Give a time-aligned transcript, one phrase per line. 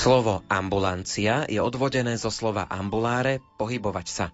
[0.00, 4.26] Slovo ambulancia je odvodené zo slova ambuláre, pohybovať sa.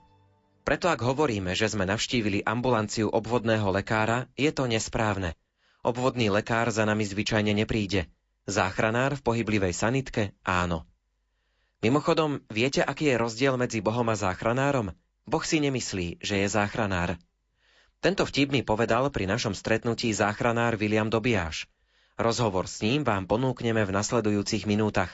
[0.63, 5.35] Preto ak hovoríme, že sme navštívili ambulanciu obvodného lekára, je to nesprávne.
[5.83, 8.07] Obvodný lekár za nami zvyčajne nepríde.
[8.47, 10.87] Záchranár v pohyblivej sanitke áno.
[11.83, 14.95] Mimochodom, viete, aký je rozdiel medzi Bohom a záchranárom?
[15.27, 17.19] Boh si nemyslí, že je záchranár.
[17.99, 21.67] Tento vtip mi povedal pri našom stretnutí záchranár William Dobiaš.
[22.15, 25.11] Rozhovor s ním vám ponúkneme v nasledujúcich minútach.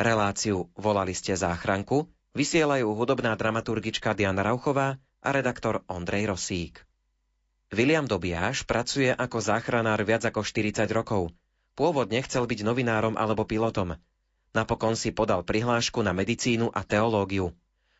[0.00, 6.80] Reláciu Volali ste záchranku vysielajú hudobná dramaturgička Diana Rauchová a redaktor Ondrej Rosík.
[7.68, 11.36] William Dobiaš pracuje ako záchranár viac ako 40 rokov.
[11.76, 14.00] Pôvodne chcel byť novinárom alebo pilotom.
[14.56, 17.52] Napokon si podal prihlášku na medicínu a teológiu.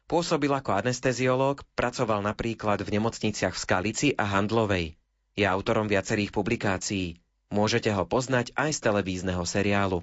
[0.08, 4.96] Pôsobil ako anesteziológ, pracoval napríklad v nemocniciach v Skalici a Handlovej.
[5.36, 7.20] Je autorom viacerých publikácií.
[7.52, 10.00] Môžete ho poznať aj z televízneho seriálu.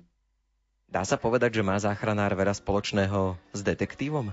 [0.87, 4.31] Dá sa povedať, že má záchranár veľa spoločného s detektívom?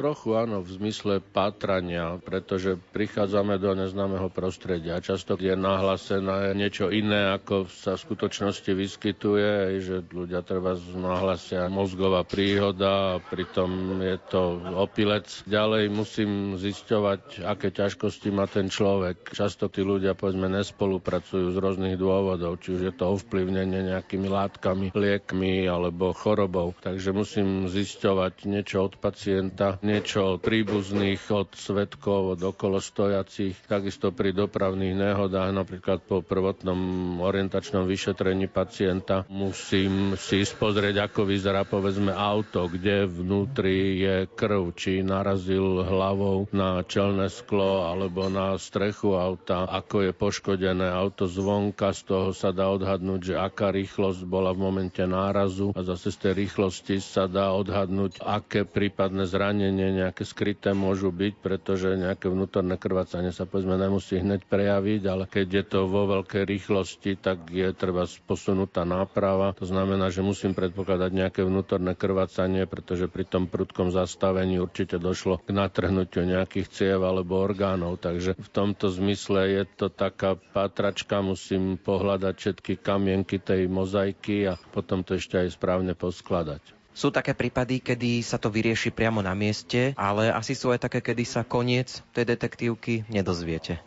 [0.00, 4.96] Trochu áno, v zmysle pátrania, pretože prichádzame do neznámeho prostredia.
[4.96, 12.24] Často je nahlásené niečo iné, ako sa v skutočnosti vyskytuje, že ľudia treba nahlasia mozgová
[12.24, 15.28] príhoda a pritom je to opilec.
[15.44, 19.36] Ďalej musím zisťovať, aké ťažkosti má ten človek.
[19.36, 24.96] Často tí ľudia, povedzme, nespolupracujú z rôznych dôvodov, či už je to ovplyvnenie nejakými látkami,
[24.96, 26.72] liekmi alebo chorobou.
[26.80, 34.14] Takže musím zisťovať niečo od pacienta, niečo od príbuzných, od svetkov, od okolo stojacich, takisto
[34.14, 36.78] pri dopravných nehodách, napríklad po prvotnom
[37.18, 39.26] orientačnom vyšetrení pacienta.
[39.26, 46.86] Musím si pozrieť, ako vyzerá povedzme auto, kde vnútri je krv, či narazil hlavou na
[46.86, 52.70] čelné sklo alebo na strechu auta, ako je poškodené auto zvonka, z toho sa dá
[52.70, 55.74] odhadnúť, že aká rýchlosť bola v momente nárazu.
[55.74, 61.14] A zase z tej rýchlosti sa dá odhadnúť, aké prípadné zranenie zranenie nejaké skryté môžu
[61.14, 66.10] byť, pretože nejaké vnútorné krvácanie sa povedzme nemusí hneď prejaviť, ale keď je to vo
[66.10, 69.54] veľkej rýchlosti, tak je treba posunutá náprava.
[69.54, 75.38] To znamená, že musím predpokladať nejaké vnútorné krvácanie, pretože pri tom prudkom zastavení určite došlo
[75.38, 78.02] k natrhnutiu nejakých ciev alebo orgánov.
[78.02, 84.58] Takže v tomto zmysle je to taká patračka, musím pohľadať všetky kamienky tej mozaiky a
[84.74, 86.79] potom to ešte aj správne poskladať.
[87.00, 91.00] Sú také prípady, kedy sa to vyrieši priamo na mieste, ale asi sú aj také,
[91.00, 93.80] kedy sa koniec tej detektívky nedozviete.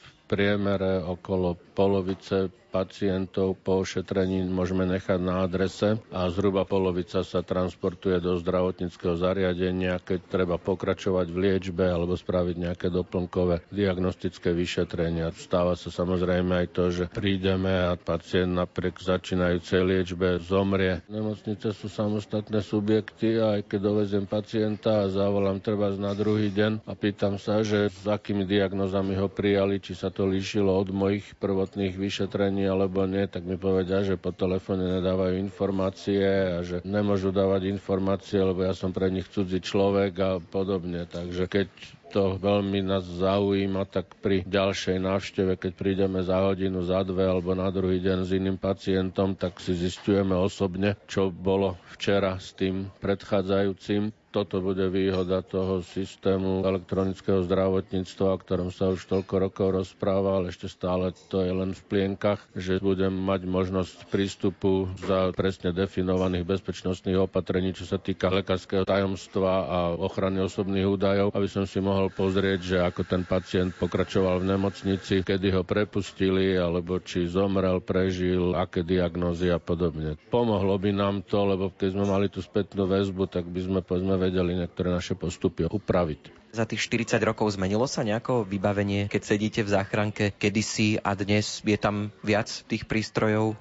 [0.00, 7.38] V priemere okolo polovice pacientov po ošetrení môžeme nechať na adrese a zhruba polovica sa
[7.38, 15.30] transportuje do zdravotníckého zariadenia, keď treba pokračovať v liečbe alebo spraviť nejaké doplnkové diagnostické vyšetrenia.
[15.38, 20.98] Stáva sa samozrejme aj to, že prídeme a pacient napriek začínajúcej liečbe zomrie.
[21.06, 26.82] Nemocnice sú samostatné subjekty a aj keď dovezem pacienta a zavolám treba na druhý deň
[26.82, 31.38] a pýtam sa, že s akými diagnozami ho prijali, či sa to líšilo od mojich
[31.38, 37.30] prvotných vyšetrení alebo nie, tak mi povedia, že po telefóne nedávajú informácie a že nemôžu
[37.30, 41.04] dávať informácie, lebo ja som pre nich cudzí človek a podobne.
[41.04, 41.68] Takže keď
[42.08, 47.58] to veľmi nás zaujíma, tak pri ďalšej návšteve, keď prídeme za hodinu, za dve alebo
[47.58, 52.86] na druhý deň s iným pacientom, tak si zistujeme osobne, čo bolo včera s tým
[53.02, 60.42] predchádzajúcim toto bude výhoda toho systému elektronického zdravotníctva, o ktorom sa už toľko rokov rozpráva,
[60.42, 65.70] ale ešte stále to je len v plienkach, že budem mať možnosť prístupu za presne
[65.70, 71.78] definovaných bezpečnostných opatrení, čo sa týka lekárskeho tajomstva a ochrany osobných údajov, aby som si
[71.78, 77.78] mohol pozrieť, že ako ten pacient pokračoval v nemocnici, kedy ho prepustili, alebo či zomrel,
[77.78, 80.18] prežil, aké diagnózy a podobne.
[80.26, 84.23] Pomohlo by nám to, lebo keď sme mali tú spätnú väzbu, tak by sme povedzme
[84.28, 86.52] vedeli niektoré naše postupy upraviť.
[86.54, 91.58] Za tých 40 rokov zmenilo sa nejako vybavenie, keď sedíte v záchranke kedysi a dnes
[91.66, 93.58] je tam viac tých prístrojov?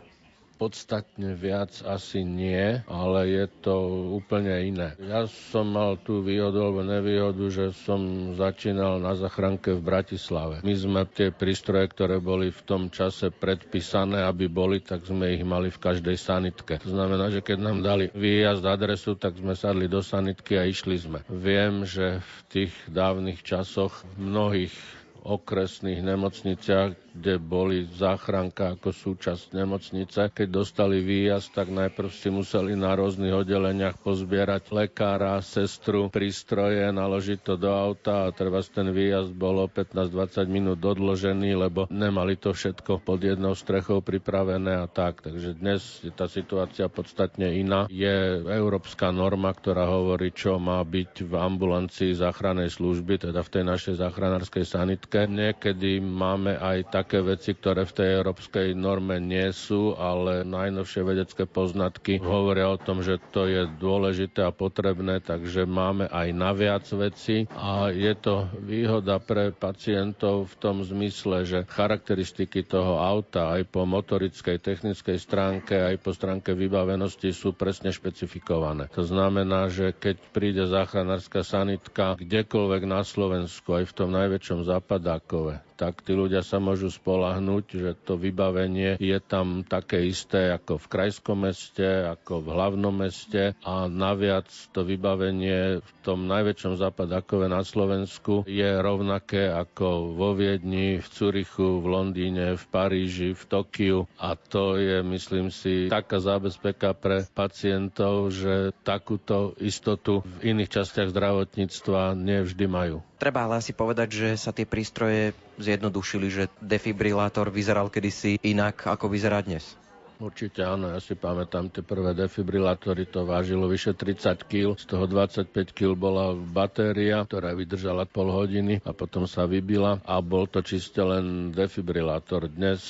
[0.63, 3.75] Podstatne viac asi nie, ale je to
[4.15, 4.95] úplne iné.
[5.03, 10.63] Ja som mal tú výhodu alebo nevýhodu, že som začínal na zachránke v Bratislave.
[10.63, 15.43] My sme tie prístroje, ktoré boli v tom čase predpísané, aby boli, tak sme ich
[15.43, 16.79] mali v každej sanitke.
[16.79, 20.95] To znamená, že keď nám dali výjazd adresu, tak sme sadli do sanitky a išli
[20.95, 21.19] sme.
[21.27, 24.75] Viem, že v tých dávnych časoch v mnohých
[25.23, 30.33] okresných nemocniciach, kde boli záchranka ako súčasť nemocnice.
[30.33, 37.39] Keď dostali výjazd, tak najprv si museli na rôznych oddeleniach pozbierať lekára, sestru, prístroje, naložiť
[37.39, 40.09] to do auta a treba ten výjazd bolo 15-20
[40.47, 45.21] minút odložený, lebo nemali to všetko pod jednou strechou pripravené a tak.
[45.21, 47.85] Takže dnes je tá situácia podstatne iná.
[47.87, 48.09] Je
[48.43, 53.93] európska norma, ktorá hovorí, čo má byť v ambulancii záchrannej služby, teda v tej našej
[54.01, 55.29] záchranárskej sanitke.
[55.29, 61.03] Niekedy máme aj tak také veci, ktoré v tej európskej norme nie sú, ale najnovšie
[61.03, 66.87] vedecké poznatky hovoria o tom, že to je dôležité a potrebné, takže máme aj naviac
[66.95, 73.67] veci a je to výhoda pre pacientov v tom zmysle, že charakteristiky toho auta aj
[73.67, 78.87] po motorickej, technickej stránke, aj po stránke vybavenosti sú presne špecifikované.
[78.89, 85.72] To znamená, že keď príde záchranárska sanitka kdekoľvek na Slovensku, aj v tom najväčšom západákove,
[85.75, 90.85] tak tí ľudia sa môžu spolahnúť, že to vybavenie je tam také isté ako v
[90.89, 97.61] krajskom meste, ako v hlavnom meste a naviac to vybavenie v tom najväčšom západakove na
[97.63, 104.35] Slovensku je rovnaké ako vo Viedni, v Curichu, v Londýne, v Paríži, v Tokiu a
[104.35, 112.13] to je, myslím si, taká zábezpeka pre pacientov, že takúto istotu v iných častiach zdravotníctva
[112.13, 112.99] nevždy majú.
[113.23, 119.07] Treba ale asi povedať, že sa tie prístroje zjednodušili, že defibrilátor vyzeral kedysi inak, ako
[119.07, 119.79] vyzerá dnes.
[120.19, 125.07] Určite áno, ja si pamätám tie prvé defibrilátory, to vážilo vyše 30 kg, z toho
[125.07, 130.59] 25 kg bola batéria, ktorá vydržala pol hodiny a potom sa vybila a bol to
[130.59, 132.51] čiste len defibrilátor.
[132.51, 132.83] Dnes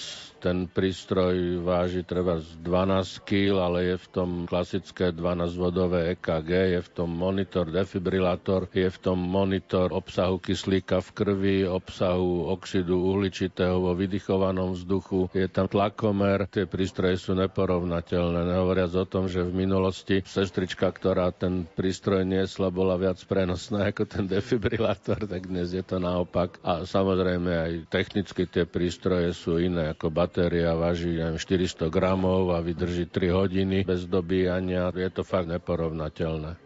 [0.43, 6.79] ten prístroj váži treba z 12 kg, ale je v tom klasické 12-vodové EKG, je
[6.83, 13.79] v tom monitor defibrilátor, je v tom monitor obsahu kyslíka v krvi, obsahu oxidu uhličitého
[13.79, 18.43] vo vydychovanom vzduchu, je tam tlakomer, tie prístroje sú neporovnateľné.
[18.43, 24.03] Nehovoriac o tom, že v minulosti sestrička, ktorá ten prístroj niesla, bola viac prenosná ako
[24.11, 26.59] ten defibrilátor, tak dnes je to naopak.
[26.67, 32.59] A samozrejme aj technicky tie prístroje sú iné ako bat batéria váži 400 gramov a
[32.65, 34.89] vydrží 3 hodiny bez dobíjania.
[34.89, 36.57] Je to fakt neporovnateľné.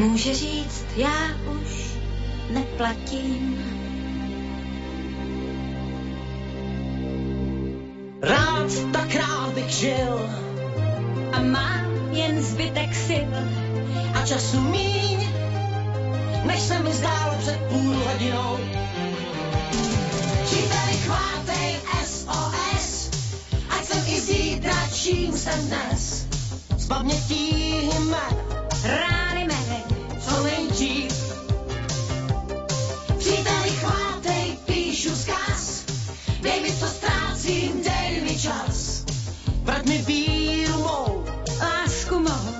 [0.00, 1.28] Může říct, já
[1.62, 1.96] už
[2.50, 3.58] neplatím.
[8.22, 10.30] Rád tak rád bych žil.
[11.32, 13.32] A mám jen zbytek sil.
[14.14, 15.28] A času míň,
[16.44, 18.58] než se mi zdálo před půl hodinou.
[20.44, 23.10] Příteli, chvátej SOS,
[23.70, 26.26] ať jsem i zítra, čím jsem dnes.
[26.76, 28.36] Z pamětí jmen,
[28.84, 29.82] rány mé,
[30.20, 31.12] co nejdřív.
[33.18, 35.84] Příteli, chvátej, píšu zkaz,
[36.42, 39.04] dej mi, co ztrácím, dej mi čas.
[39.62, 41.24] Vrať mi víru mou,
[41.60, 42.59] lásku mou,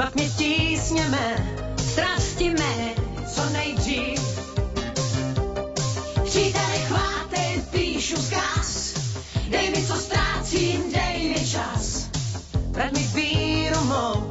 [0.00, 1.36] Zbav mě tísněme,
[1.76, 2.94] strasti mé,
[3.34, 4.20] co nejdřív.
[6.24, 8.94] Příteli, chvátej, píšu zkaz,
[9.50, 12.08] dej mi, co ztrácím, dej mi čas.
[12.70, 14.29] Vrať mi víru mou,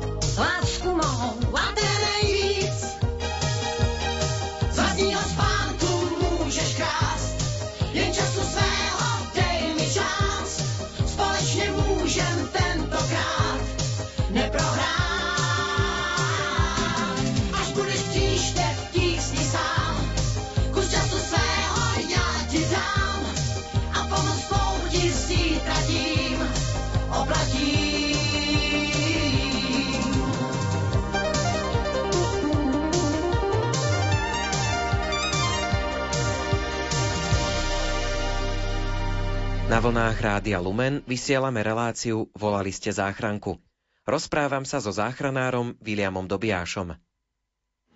[39.69, 43.61] Na vlnách Rádia Lumen vysielame reláciu Volali ste záchranku.
[44.01, 46.97] Rozprávam sa so záchranárom Williamom Dobiášom.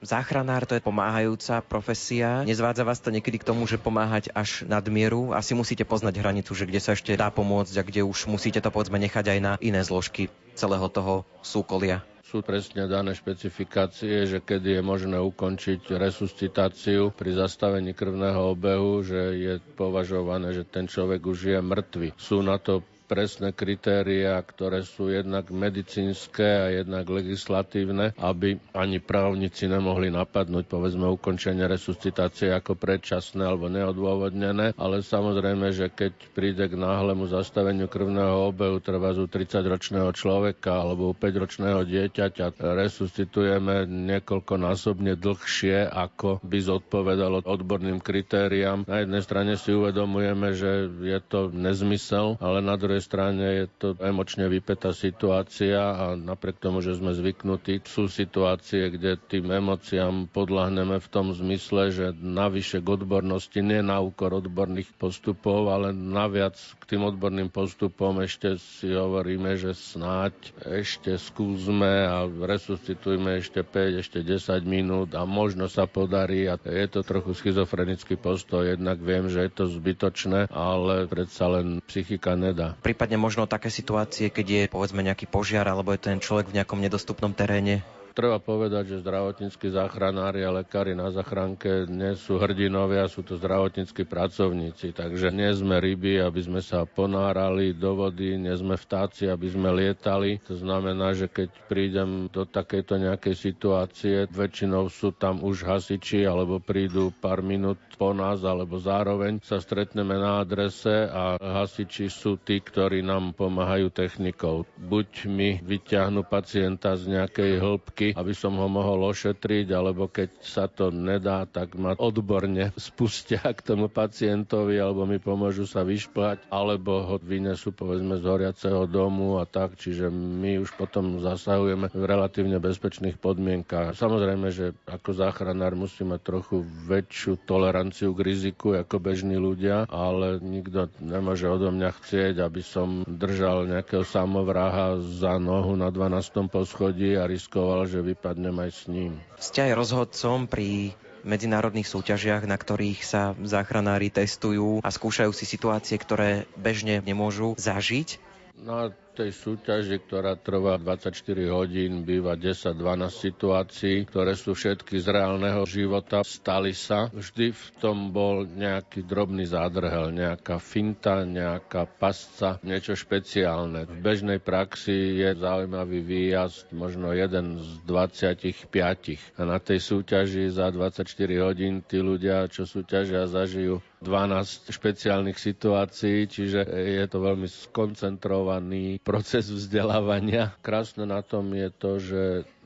[0.05, 2.45] Záchranár to je pomáhajúca profesia.
[2.45, 5.33] Nezvádza vás to niekedy k tomu, že pomáhať až nadmieru?
[5.33, 8.69] Asi musíte poznať hranicu, že kde sa ešte dá pomôcť a kde už musíte to
[8.69, 14.79] povedzme nechať aj na iné zložky celého toho súkolia sú presne dané špecifikácie, že kedy
[14.79, 21.39] je možné ukončiť resuscitáciu pri zastavení krvného obehu, že je považované, že ten človek už
[21.49, 22.07] je mŕtvy.
[22.15, 22.79] Sú na to
[23.13, 31.05] presné kritériá, ktoré sú jednak medicínske a jednak legislatívne, aby ani právnici nemohli napadnúť, povedzme,
[31.13, 38.49] ukončenie resuscitácie ako predčasné alebo neodôvodnené, ale samozrejme, že keď príde k náhlemu zastaveniu krvného
[38.49, 47.45] obehu, treba u 30-ročného človeka alebo u 5-ročného dieťaťa, resuscitujeme niekoľkonásobne dlhšie, ako by zodpovedalo
[47.45, 48.89] odborným kritériám.
[48.89, 53.87] Na jednej strane si uvedomujeme, že je to nezmysel, ale na druhej strane je to
[53.99, 61.03] emočne vypetá situácia a napriek tomu, že sme zvyknutí, sú situácie, kde tým emóciám podľahneme
[61.03, 66.95] v tom zmysle, že navyše k odbornosti, nie na úkor odborných postupov, ale naviac k
[66.95, 70.31] tým odborným postupom ešte si hovoríme, že snáď
[70.63, 76.87] ešte skúsme a resuscitujme ešte 5, ešte 10 minút a možno sa podarí a je
[76.87, 82.77] to trochu schizofrenický postoj, jednak viem, že je to zbytočné, ale predsa len psychika nedá
[82.93, 86.77] prípadne možno také situácie, keď je povedzme nejaký požiar alebo je ten človek v nejakom
[86.77, 87.81] nedostupnom teréne?
[88.13, 94.05] Treba povedať, že zdravotníckí záchranári a lekári na zachránke nie sú hrdinovia, sú to zdravotníckí
[94.05, 94.93] pracovníci.
[94.93, 99.73] Takže nie sme ryby, aby sme sa ponárali do vody, nie sme vtáci, aby sme
[99.73, 100.37] lietali.
[100.45, 106.61] To znamená, že keď prídem do takejto nejakej situácie, väčšinou sú tam už hasiči alebo
[106.61, 112.61] prídu pár minút po nás alebo zároveň sa stretneme na adrese a hasiči sú tí,
[112.61, 114.69] ktorí nám pomáhajú technikou.
[114.77, 120.29] Buď mi vyťahnú pacienta z nejakej hĺbky kroky, aby som ho mohol ošetriť, alebo keď
[120.43, 126.51] sa to nedá, tak ma odborne spustia k tomu pacientovi, alebo mi pomôžu sa vyšplať,
[126.51, 132.03] alebo ho vynesú povedzme z horiaceho domu a tak, čiže my už potom zasahujeme v
[132.03, 133.95] relatívne bezpečných podmienkach.
[133.95, 140.41] Samozrejme, že ako záchranár musí mať trochu väčšiu toleranciu k riziku ako bežní ľudia, ale
[140.41, 146.49] nikto nemôže odo mňa chcieť, aby som držal nejakého samovraha za nohu na 12.
[146.49, 149.21] poschodí a riskoval, že vypadnem aj s ním.
[149.37, 155.95] Ste aj rozhodcom pri medzinárodných súťažiach, na ktorých sa záchranári testujú a skúšajú si situácie,
[156.01, 158.17] ktoré bežne nemôžu zažiť.
[158.57, 161.13] Na tej súťaži, ktorá trvá 24
[161.53, 162.73] hodín, býva 10-12
[163.13, 167.13] situácií, ktoré sú všetky z reálneho života, stali sa.
[167.13, 173.85] Vždy v tom bol nejaký drobný zádrhel, nejaká finta, nejaká pasca, niečo špeciálne.
[173.85, 179.37] V bežnej praxi je zaujímavý výjazd, možno jeden z 25.
[179.37, 181.05] A na tej súťaži za 24
[181.45, 189.47] hodín tí ľudia, čo súťažia, zažijú 12 špeciálnych situácií, čiže je to veľmi skoncentrovaný proces
[189.47, 190.51] vzdelávania.
[190.59, 192.21] Krásne na tom je to, že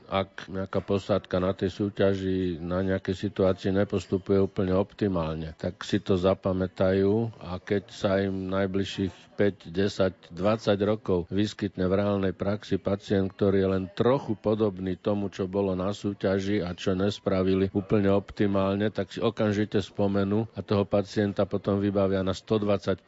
[0.08, 6.16] ak nejaká posádka na tej súťaži na nejaké situácii nepostupuje úplne optimálne, tak si to
[6.16, 10.34] zapamätajú a keď sa im najbližších 5, 10, 20
[10.82, 15.94] rokov vyskytne v reálnej praxi pacient, ktorý je len trochu podobný tomu, čo bolo na
[15.94, 22.26] súťaži a čo nespravili úplne optimálne, tak si okamžite spomenú a toho pacienta potom vybavia
[22.26, 22.98] na 120%.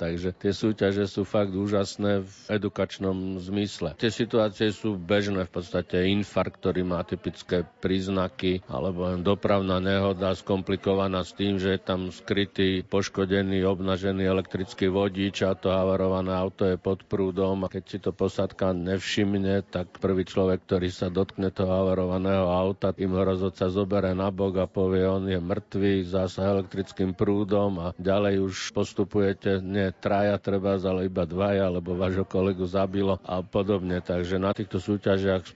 [0.00, 3.92] Takže tie súťaže sú fakt úžasné v edukačnom zmysle.
[4.00, 10.36] Tie situácie sú bežné v podstate infarkt, ktorý má typické príznaky, alebo len dopravná nehoda
[10.36, 16.68] skomplikovaná s tým, že je tam skrytý, poškodený, obnažený elektrický vodič a to havarované auto
[16.68, 17.64] je pod prúdom.
[17.64, 22.92] A keď si to posádka nevšimne, tak prvý človek, ktorý sa dotkne toho havarovaného auta,
[22.92, 27.80] tým ho rozhodca zobere na bok a povie, on je mŕtvý, zásah elektrickým prúdom.
[27.80, 33.16] A ďalej už postupujete nie traja treba, ale iba dvaja, lebo vášho kolegu zabilo.
[33.24, 34.04] A podobne.
[34.04, 35.48] Takže na týchto súťažiach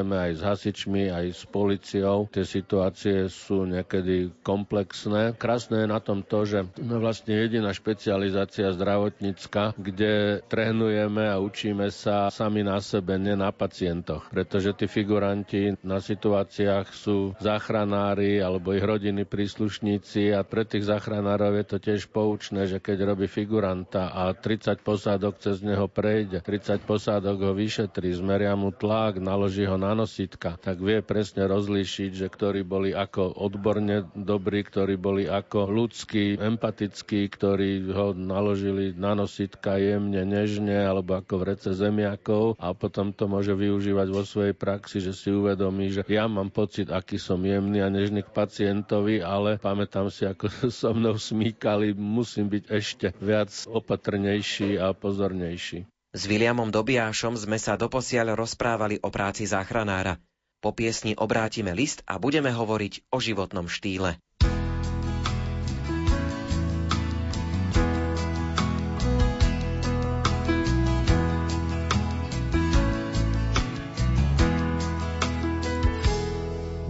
[0.00, 2.18] spolupracujeme aj s hasičmi, aj s policiou.
[2.32, 5.36] Tie situácie sú niekedy komplexné.
[5.36, 11.36] Krásne je na tom to, že sme vlastne jediná špecializácia zdravotní zdravotnícka, kde trénujeme a
[11.38, 14.26] učíme sa sami na sebe, nie na pacientoch.
[14.32, 21.60] Pretože tí figuranti na situáciách sú záchranári alebo ich rodiny príslušníci a pre tých záchranárov
[21.60, 26.82] je to tiež poučné, že keď robí figuranta a 30 posádok cez neho prejde, 30
[26.88, 32.26] posádok ho vyšetrí, zmeria mu tlak, naloží ho na nanositka, tak vie presne rozlíšiť, že
[32.30, 40.22] ktorí boli ako odborne dobrí, ktorí boli ako ľudskí, empatickí, ktorí ho naložili nanositka jemne,
[40.22, 45.10] nežne, alebo ako v rece zemiakov a potom to môže využívať vo svojej praxi, že
[45.10, 50.06] si uvedomí, že ja mám pocit, aký som jemný a nežný k pacientovi, ale pamätám
[50.08, 55.99] si, ako so mnou smíkali, musím byť ešte viac opatrnejší a pozornejší.
[56.10, 60.18] S Williamom Dobiášom sme sa doposiaľ rozprávali o práci záchranára.
[60.58, 64.18] Po piesni obrátime list a budeme hovoriť o životnom štýle.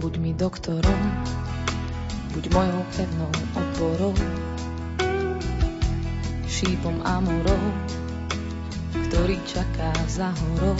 [0.01, 1.01] Buď mi doktorom,
[2.33, 4.17] buď mojou pevnou oporou,
[6.49, 8.00] šípom a morou,
[9.11, 10.79] ktorý čaká za horou.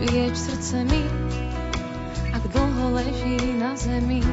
[0.00, 1.04] Vieč srdce mi,
[2.32, 4.24] ak dlho leží na zemi.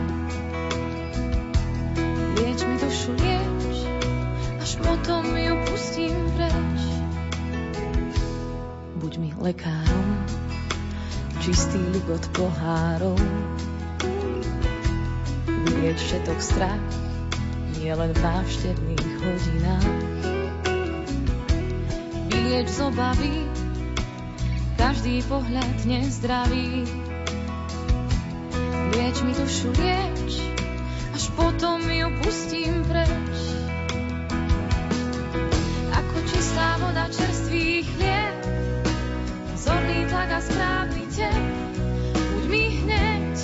[2.40, 3.76] Lieč mi dušu, lieč,
[4.64, 6.80] až potom ju pustím preč.
[9.04, 10.08] Buď mi lekárom,
[11.44, 13.20] čistý ligot pohárov.
[15.68, 16.88] Vylieč všetok strach,
[17.84, 20.19] nie len v návštevných hodinách
[22.50, 23.46] vylieč z obavy
[24.74, 26.82] každý pohľad nezdravý.
[28.90, 30.50] Lieč mi dušu, lieč,
[31.14, 33.38] až potom ju pustím preč.
[35.94, 38.42] Ako čistá voda čerstvý chlieb,
[39.54, 41.46] zorný tlak a správny tep,
[42.18, 43.36] buď mi hneď.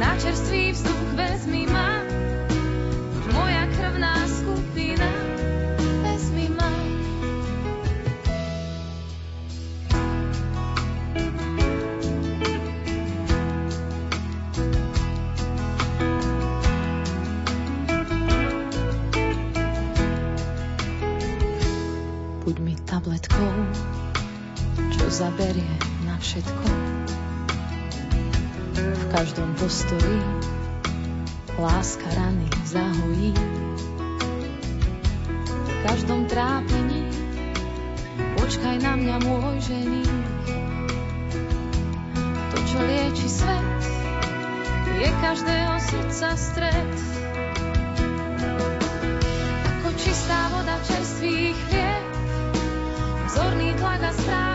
[0.00, 1.68] Na čerstvý vzduch vezmi
[29.54, 30.18] Každom postoji
[31.62, 33.34] láska rany zahojí.
[35.46, 37.06] V každom trápení
[38.34, 40.02] počkaj na mňa môj žení.
[42.50, 43.78] To, čo lieči svet,
[44.98, 46.90] je každého srdca stred.
[49.70, 52.04] Ako čistá voda čerstvých chlieb,
[53.30, 54.53] zorný tlak a správny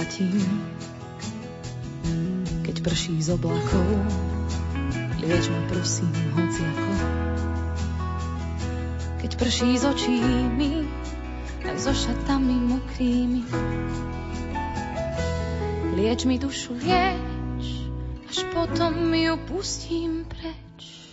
[0.00, 0.32] obrátim.
[2.64, 3.84] Keď prší z oblakov,
[5.20, 6.92] lieč ma prosím hociako.
[9.20, 10.16] Keď prší z očí
[10.56, 10.88] mi,
[11.68, 13.44] aj so šatami mokrými.
[16.00, 17.92] Lieč mi dušu, lieč,
[18.24, 21.12] až potom ju pustím preč.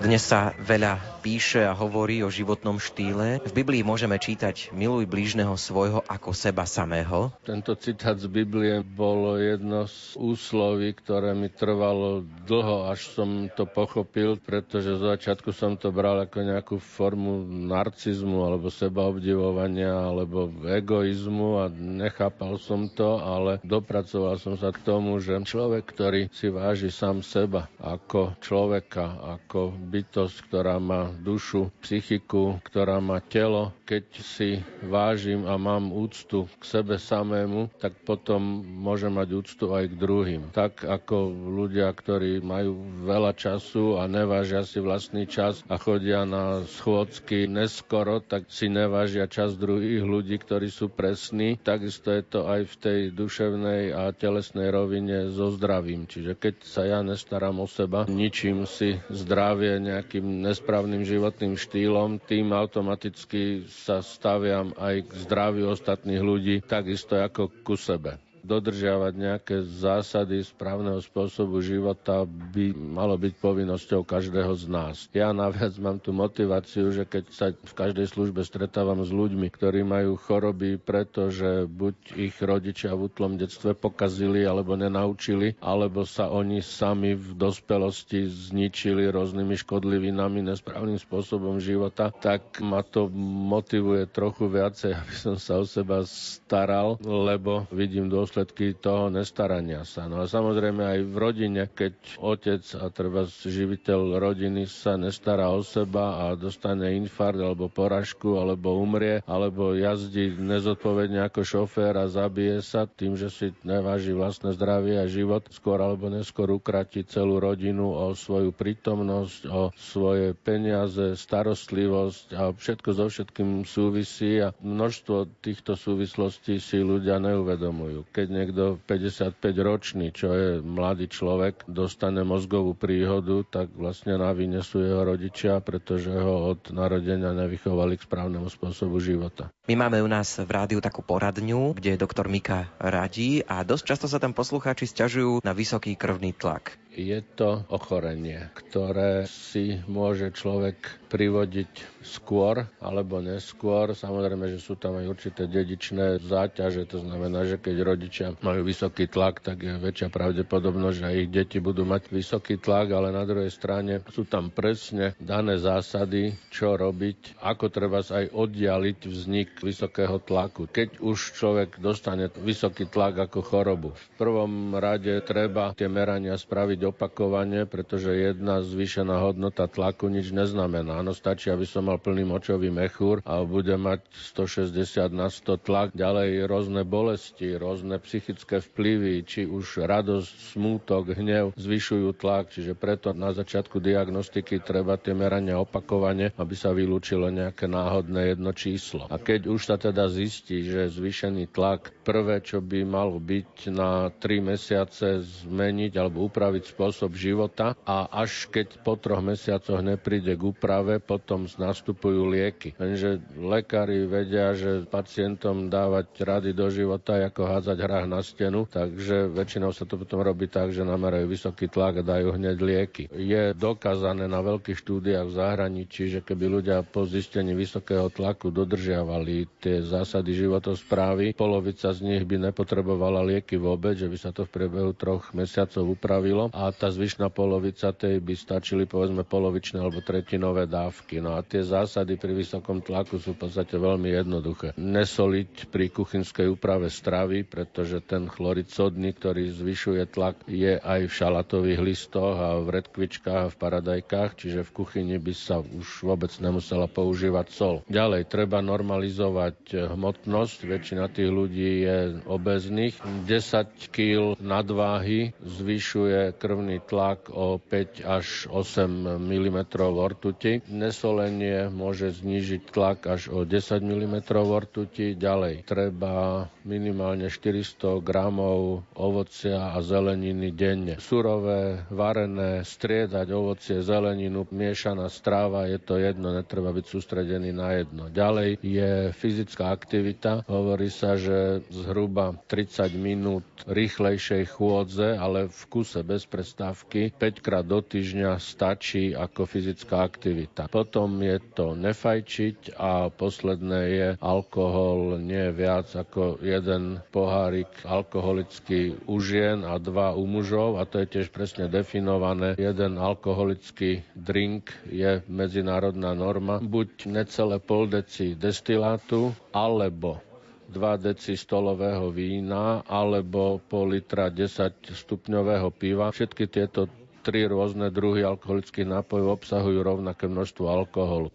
[0.00, 3.42] Dnes sa veľa píše a hovorí o životnom štýle.
[3.42, 7.34] V Biblii môžeme čítať miluj blížneho svojho ako seba samého.
[7.42, 13.66] Tento citát z Biblie bolo jedno z úsloví, ktoré mi trvalo dlho, až som to
[13.66, 21.58] pochopil, pretože z začiatku som to bral ako nejakú formu narcizmu alebo sebaobdivovania alebo egoizmu
[21.58, 26.94] a nechápal som to, ale dopracoval som sa k tomu, že človek, ktorý si váži
[26.94, 34.50] sám seba ako človeka, ako bytosť, ktorá má dušu, psychiku, ktorá má telo, keď si
[34.82, 40.42] vážim a mám úctu k sebe samému, tak potom môžem mať úctu aj k druhým.
[40.50, 42.76] Tak ako ľudia, ktorí majú
[43.06, 49.30] veľa času a nevážia si vlastný čas a chodia na schôdzky neskoro, tak si nevážia
[49.30, 51.54] čas druhých ľudí, ktorí sú presní.
[51.56, 56.04] Takisto je to aj v tej duševnej a telesnej rovine so zdravím.
[56.04, 62.50] Čiže keď sa ja nestaram o seba, ničím si zdravie nejakým nesprávnym životným štýlom, tým
[62.50, 70.46] automaticky sa staviam aj k zdraviu ostatných ľudí, takisto ako ku sebe dodržiavať nejaké zásady
[70.46, 74.96] správneho spôsobu života by malo byť povinnosťou každého z nás.
[75.10, 79.82] Ja naviac mám tú motiváciu, že keď sa v každej službe stretávam s ľuďmi, ktorí
[79.82, 86.62] majú choroby, pretože buď ich rodičia v útlom detstve pokazili alebo nenaučili, alebo sa oni
[86.62, 93.10] sami v dospelosti zničili rôznymi škodlivinami, nesprávnym spôsobom života, tak ma to
[93.50, 99.80] motivuje trochu viacej, aby som sa o seba staral, lebo vidím dôsledky dôsledky toho nestarania
[99.88, 100.04] sa.
[100.12, 105.64] No a samozrejme aj v rodine, keď otec a treba živiteľ rodiny sa nestará o
[105.64, 112.60] seba a dostane infarkt alebo poražku alebo umrie, alebo jazdí nezodpovedne ako šofér a zabije
[112.60, 117.88] sa tým, že si neváži vlastné zdravie a život, skôr alebo neskôr ukratí celú rodinu
[117.88, 125.72] o svoju prítomnosť, o svoje peniaze, starostlivosť a všetko so všetkým súvisí a množstvo týchto
[125.72, 128.04] súvislostí si ľudia neuvedomujú.
[128.12, 134.34] Keď keď niekto 55 ročný, čo je mladý človek, dostane mozgovú príhodu, tak vlastne na
[134.34, 139.54] vine sú jeho rodičia, pretože ho od narodenia nevychovali k správnemu spôsobu života.
[139.70, 144.06] My máme u nás v rádiu takú poradňu, kde doktor Mika radí a dosť často
[144.10, 146.74] sa tam poslucháči stiažujú na vysoký krvný tlak.
[146.96, 150.80] Je to ochorenie, ktoré si môže človek
[151.12, 153.92] privodiť skôr alebo neskôr.
[153.92, 159.12] Samozrejme, že sú tam aj určité dedičné záťaže, to znamená, že keď rodičia majú vysoký
[159.12, 163.52] tlak, tak je väčšia pravdepodobnosť, že ich deti budú mať vysoký tlak, ale na druhej
[163.52, 170.16] strane sú tam presne dané zásady, čo robiť, ako treba sa aj oddialiť vznik vysokého
[170.24, 170.64] tlaku.
[170.64, 176.85] Keď už človek dostane vysoký tlak ako chorobu, v prvom rade treba tie merania spraviť
[176.86, 181.02] opakovane, pretože jedna zvýšená hodnota tlaku nič neznamená.
[181.02, 185.88] Áno, stačí, aby som mal plný močový mechúr a bude mať 160 na 100 tlak.
[185.92, 193.10] Ďalej rôzne bolesti, rôzne psychické vplyvy, či už radosť, smútok, hnev zvyšujú tlak, čiže preto
[193.10, 199.10] na začiatku diagnostiky treba tie merania opakovane, aby sa vylúčilo nejaké náhodné jedno číslo.
[199.10, 204.08] A keď už sa teda zistí, že zvýšený tlak prvé, čo by malo byť na
[204.12, 210.42] 3 mesiace zmeniť alebo upraviť spôsob života a až keď po troch mesiacoch nepríde k
[210.44, 212.76] úprave, potom nastupujú lieky.
[212.76, 219.32] Lenže lekári vedia, že pacientom dávať rady do života ako hádzať hrách na stenu, takže
[219.32, 223.04] väčšinou sa to potom robí tak, že namerajú vysoký tlak a dajú hneď lieky.
[223.16, 229.48] Je dokázané na veľkých štúdiách v zahraničí, že keby ľudia po zistení vysokého tlaku dodržiavali
[229.64, 234.52] tie zásady životosprávy, polovica z nich by nepotrebovala lieky vôbec, že by sa to v
[234.52, 240.02] priebehu troch mesiacov upravilo a a tá zvyšná polovica tej by stačili povedzme polovičné alebo
[240.02, 241.22] tretinové dávky.
[241.22, 244.74] No a tie zásady pri vysokom tlaku sú v podstate veľmi jednoduché.
[244.74, 251.12] Nesoliť pri kuchynskej úprave stravy, pretože ten chlorid sodný, ktorý zvyšuje tlak, je aj v
[251.14, 256.34] šalatových listoch a v redkvičkách a v paradajkách, čiže v kuchyni by sa už vôbec
[256.42, 257.76] nemusela používať sol.
[257.86, 260.58] Ďalej, treba normalizovať hmotnosť.
[260.66, 262.98] Väčšina tých ľudí je obezných.
[263.22, 268.88] 10 kg nadváhy zvyšuje krv krvný tlak o 5 až 8
[269.20, 269.58] mm
[269.92, 270.64] ortuti.
[270.72, 275.12] Nesolenie môže znížiť tlak až o 10 mm ortuti.
[275.12, 280.98] Ďalej treba minimálne 400 gramov ovocia a zeleniny denne.
[280.98, 288.10] Surové, varené, striedať ovocie, zeleninu, miešaná stráva, je to jedno, netreba byť sústredený na jedno.
[288.10, 290.42] Ďalej je fyzická aktivita.
[290.50, 297.64] Hovorí sa, že zhruba 30 minút rýchlejšej chôdze, ale v kuse bez prestávky 5 krát
[297.64, 300.66] do týždňa stačí ako fyzická aktivita.
[300.66, 309.20] Potom je to nefajčiť a posledné je alkohol nie viac ako jeden pohárik alkoholický u
[309.20, 312.56] žien a dva u mužov a to je tiež presne definované.
[312.56, 316.58] Jeden alkoholický drink je medzinárodná norma.
[316.58, 320.24] Buď necelé pol deci destilátu alebo
[320.66, 326.10] 2 deci stolového vína alebo pol litra 10 stupňového piva.
[326.10, 326.90] Všetky tieto
[327.22, 331.28] tri rôzne druhy alkoholických nápojov obsahujú rovnaké množstvo alkoholu.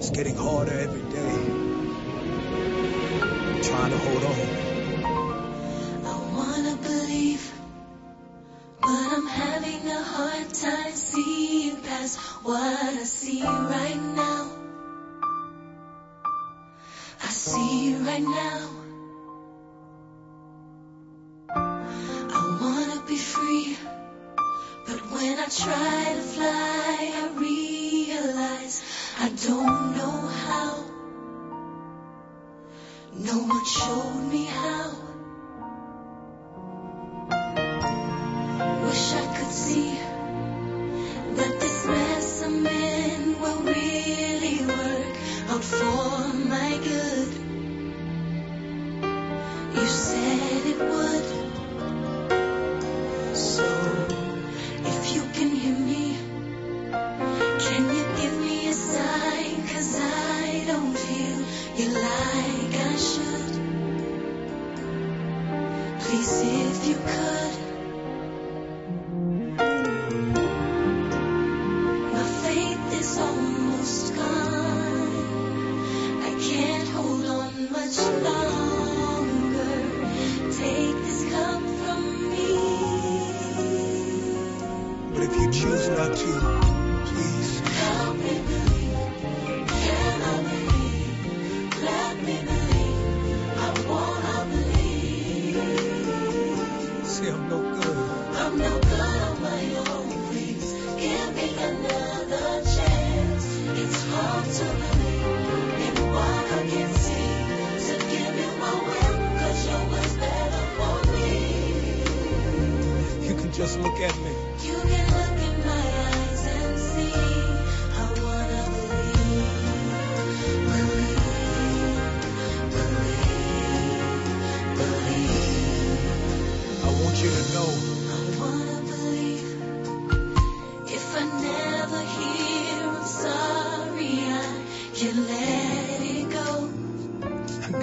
[0.00, 1.53] It's getting harder every day.
[3.64, 4.38] Trying to hold on.
[6.04, 7.50] I wanna believe,
[8.82, 14.50] but I'm having a hard time seeing past what I see right now.
[17.22, 18.68] I see right now.
[21.56, 23.78] I wanna be free,
[24.86, 28.82] but when I try to fly, I realize
[29.18, 30.93] I don't know how.
[33.24, 35.03] No one showed me how.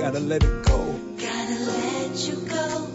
[0.02, 1.00] Gotta let it go.
[1.16, 2.88] Gotta let you go.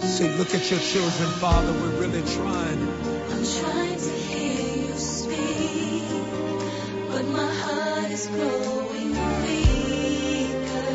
[0.00, 1.72] See, look at your children, Father.
[1.72, 2.82] We're really trying.
[3.30, 6.02] I'm trying to hear you speak,
[7.12, 9.12] but my heart is growing
[9.44, 10.90] weaker.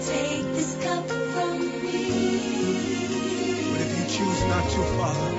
[0.00, 2.08] Take this cup from me.
[3.70, 5.30] But if you choose not to, Father,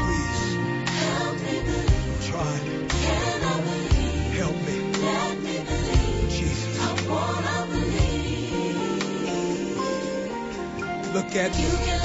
[0.00, 0.44] please
[0.88, 2.30] help me believe.
[2.30, 2.83] Try.
[11.34, 11.58] Look at.
[11.58, 12.03] You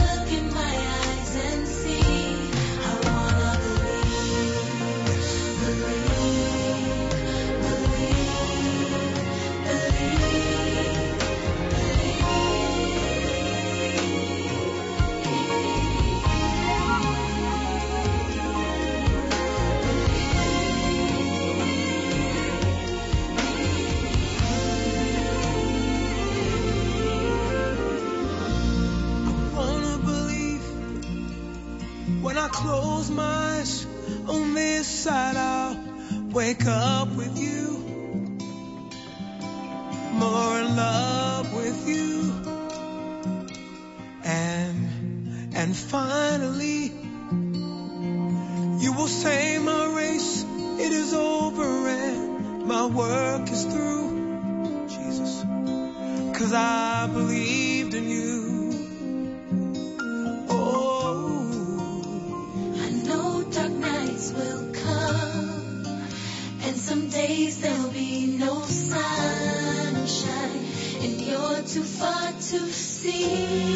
[72.80, 73.69] see.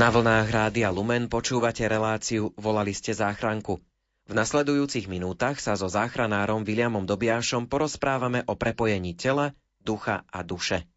[0.00, 3.84] Na vlnách Rádia Lumen počúvate reláciu Volali ste záchranku.
[4.24, 10.88] V nasledujúcich minútach sa so záchranárom Williamom Dobiašom porozprávame o prepojení tela, ducha a duše.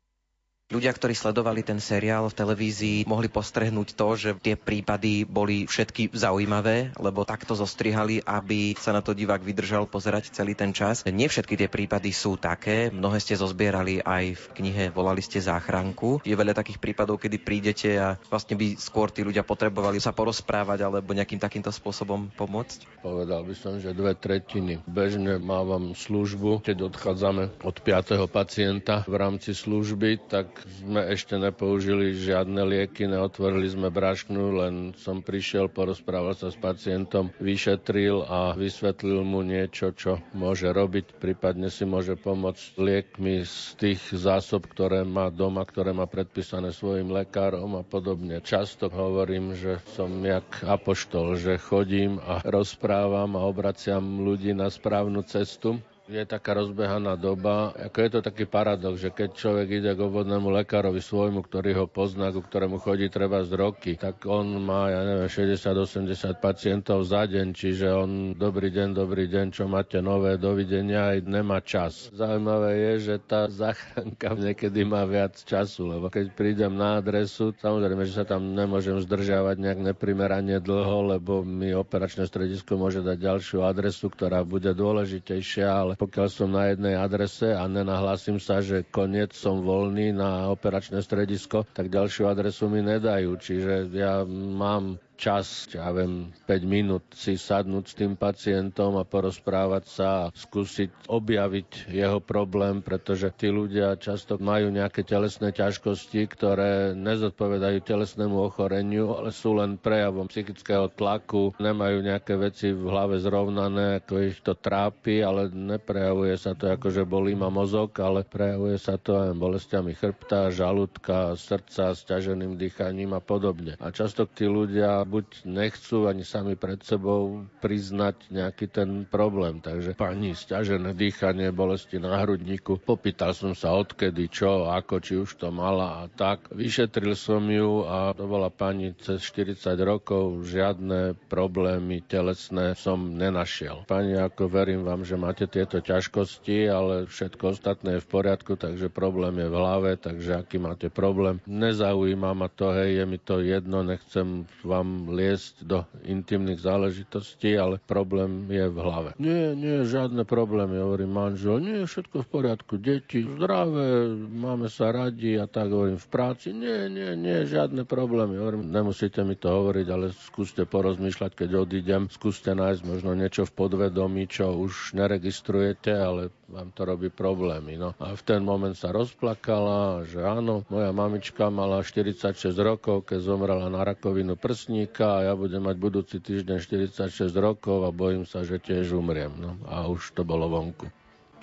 [0.73, 6.09] Ľudia, ktorí sledovali ten seriál v televízii, mohli postrehnúť to, že tie prípady boli všetky
[6.17, 11.05] zaujímavé, lebo takto zostrihali, aby sa na to divák vydržal pozerať celý ten čas.
[11.05, 16.25] Nie všetky tie prípady sú také, mnohé ste zozbierali aj v knihe Volali ste záchranku.
[16.25, 20.89] Je veľa takých prípadov, kedy prídete a vlastne by skôr tí ľudia potrebovali sa porozprávať
[20.89, 23.05] alebo nejakým takýmto spôsobom pomôcť.
[23.05, 24.81] Povedal by som, že dve tretiny.
[24.89, 32.15] Bežne mávam službu, keď odchádzame od piatého pacienta v rámci služby, tak sme ešte nepoužili
[32.15, 39.23] žiadne lieky, neotvorili sme brašnu, len som prišiel, porozprával sa s pacientom, vyšetril a vysvetlil
[39.23, 45.27] mu niečo, čo môže robiť, prípadne si môže pomôcť liekmi z tých zásob, ktoré má
[45.27, 48.39] doma, ktoré má predpísané svojim lekárom a podobne.
[48.39, 55.23] Často hovorím, že som jak apoštol, že chodím a rozprávam a obraciam ľudí na správnu
[55.27, 55.79] cestu.
[56.03, 60.51] Je taká rozbehaná doba, ako je to taký paradox, že keď človek ide k obvodnému
[60.51, 64.99] lekárovi svojmu, ktorý ho pozná, ku ktorému chodí treba z roky, tak on má, ja
[65.07, 71.15] neviem, 60-80 pacientov za deň, čiže on dobrý deň, dobrý deň, čo máte nové, dovidenia,
[71.15, 72.11] aj nemá čas.
[72.11, 78.03] Zaujímavé je, že tá záchranka niekedy má viac času, lebo keď prídem na adresu, samozrejme,
[78.03, 83.63] že sa tam nemôžem zdržiavať nejak neprimerane dlho, lebo mi operačné stredisko môže dať ďalšiu
[83.63, 89.33] adresu, ktorá bude dôležitejšia, ale pokiaľ som na jednej adrese a nenahlásim sa, že koniec
[89.33, 93.33] som voľný na operačné stredisko, tak ďalšiu adresu mi nedajú.
[93.35, 99.83] Čiže ja mám čas, ja viem, 5 minút si sadnúť s tým pacientom a porozprávať
[99.85, 106.97] sa a skúsiť objaviť jeho problém, pretože tí ľudia často majú nejaké telesné ťažkosti, ktoré
[106.97, 114.01] nezodpovedajú telesnému ochoreniu, ale sú len prejavom psychického tlaku, nemajú nejaké veci v hlave zrovnané,
[114.01, 118.75] ako ich to trápi, ale neprejavuje sa to ako, že bolí ma mozog, ale prejavuje
[118.75, 123.77] sa to aj bolestiami chrbta, žalúdka, srdca, sťaženým dýchaním a podobne.
[123.79, 129.59] A často tí ľudia buď nechcú ani sami pred sebou priznať nejaký ten problém.
[129.59, 132.79] Takže pani, stiažené dýchanie, bolesti na hrudníku.
[132.79, 136.47] Popýtal som sa odkedy, čo, ako, či už to mala a tak.
[136.49, 140.43] Vyšetril som ju a to bola pani cez 40 rokov.
[140.43, 143.83] Žiadne problémy telesné som nenašiel.
[143.85, 148.87] Pani, ako verím vám, že máte tieto ťažkosti, ale všetko ostatné je v poriadku, takže
[148.87, 151.41] problém je v hlave, takže aký máte problém.
[151.43, 157.81] Nezaujíma ma to, hej, je mi to jedno, nechcem vám liesť do intimných záležitostí, ale
[157.81, 159.09] problém je v hlave.
[159.17, 161.57] Nie, nie, žiadne problémy, hovorí manžel.
[161.59, 166.53] Nie, všetko v poriadku, deti zdravé, máme sa radi a tak hovorím v práci.
[166.53, 168.37] Nie, nie, nie, žiadne problémy.
[168.37, 173.55] Hovorím, nemusíte mi to hovoriť, ale skúste porozmýšľať, keď odídem, skúste nájsť možno niečo v
[173.57, 176.21] podvedomí, čo už neregistrujete, ale
[176.53, 177.75] vám to robí problémy.
[177.75, 177.97] No.
[177.97, 183.67] A v ten moment sa rozplakala, že áno, moja mamička mala 46 rokov, keď zomrela
[183.67, 188.61] na rakovinu prsníka a ja budem mať budúci týždeň 46 rokov a bojím sa, že
[188.61, 189.33] tiež umriem.
[189.35, 189.57] No.
[189.65, 190.85] A už to bolo vonku.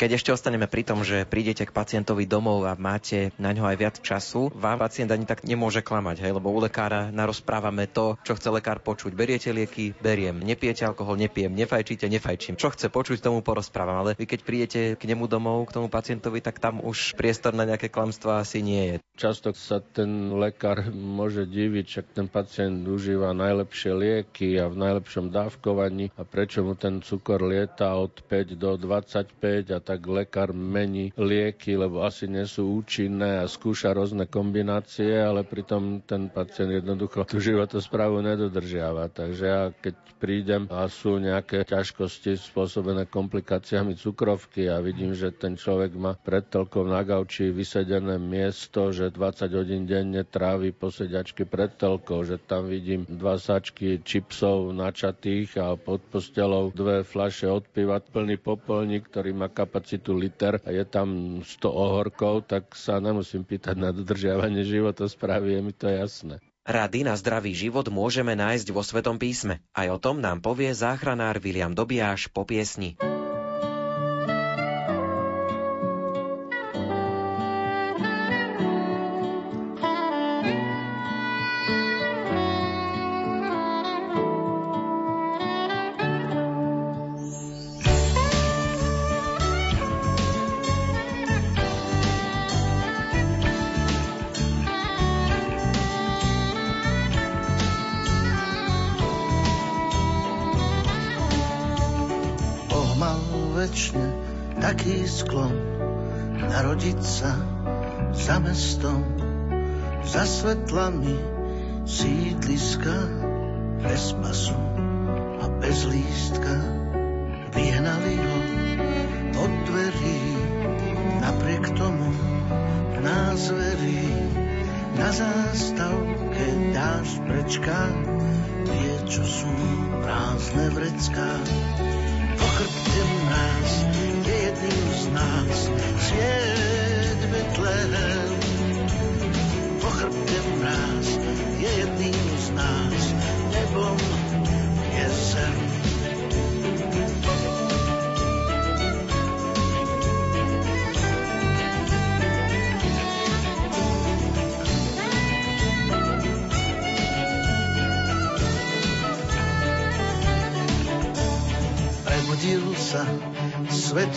[0.01, 3.77] Keď ešte ostaneme pri tom, že prídete k pacientovi domov a máte na ňo aj
[3.77, 8.33] viac času, vám pacient ani tak nemôže klamať, hej, lebo u lekára narozprávame to, čo
[8.33, 9.13] chce lekár počuť.
[9.13, 10.41] Beriete lieky, beriem.
[10.41, 11.53] Nepijete alkohol, nepijem.
[11.53, 12.57] Nefajčíte, nefajčím.
[12.57, 14.01] Čo chce počuť, tomu porozprávam.
[14.01, 17.69] Ale vy keď prídete k nemu domov, k tomu pacientovi, tak tam už priestor na
[17.69, 18.97] nejaké klamstvá asi nie je.
[19.21, 25.29] Často sa ten lekár môže diviť, však ten pacient užíva najlepšie lieky a v najlepšom
[25.29, 31.11] dávkovaní a prečo mu ten cukor lieta od 5 do 25 a tak lekár mení
[31.19, 37.27] lieky, lebo asi nie sú účinné a skúša rôzne kombinácie, ale pritom ten pacient jednoducho
[37.27, 39.11] tú životosprávu nedodržiava.
[39.11, 45.59] Takže ja keď prídem a sú nejaké ťažkosti spôsobené komplikáciami cukrovky a vidím, že ten
[45.59, 51.75] človek má pred telkou na gauči vysedené miesto, že 20 hodín denne trávi poseďačky pred
[51.75, 57.65] telkou, že tam vidím dva sačky čipsov načatých a pod postelou dve fľaše od
[58.13, 63.49] plný popolník, ktorý má kapacitu kapacitu liter a je tam 100 ohorkov, tak sa nemusím
[63.49, 66.37] pýtať na dodržiavanie životosprávy, je mi to jasné.
[66.69, 69.65] Rady na zdravý život môžeme nájsť vo Svetom písme.
[69.73, 73.01] Aj o tom nám povie záchranár William Dobiaš po piesni.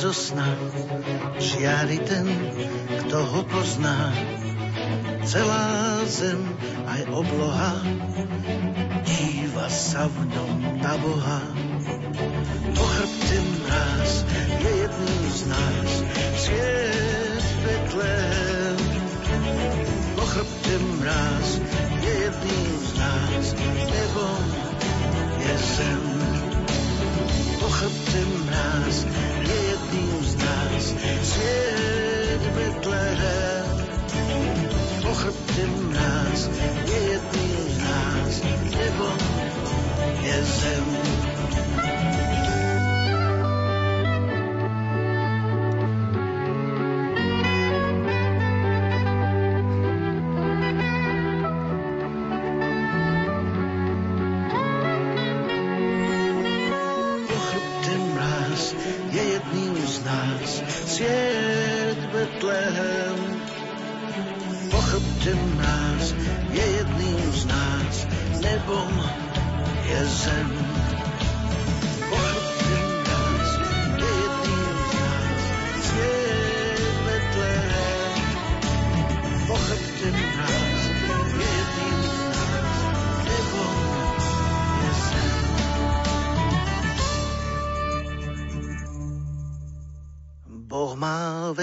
[0.03, 0.51] Zo sna,
[1.39, 2.27] žiari ten,
[3.07, 4.11] kto ho pozná
[5.23, 6.43] celá zem
[6.91, 7.79] aj obloha,
[9.07, 11.39] díva sa v ňom na Boha.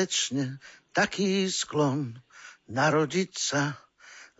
[0.01, 0.57] Väčšine
[0.97, 2.17] taký sklon
[2.65, 3.77] narodiť sa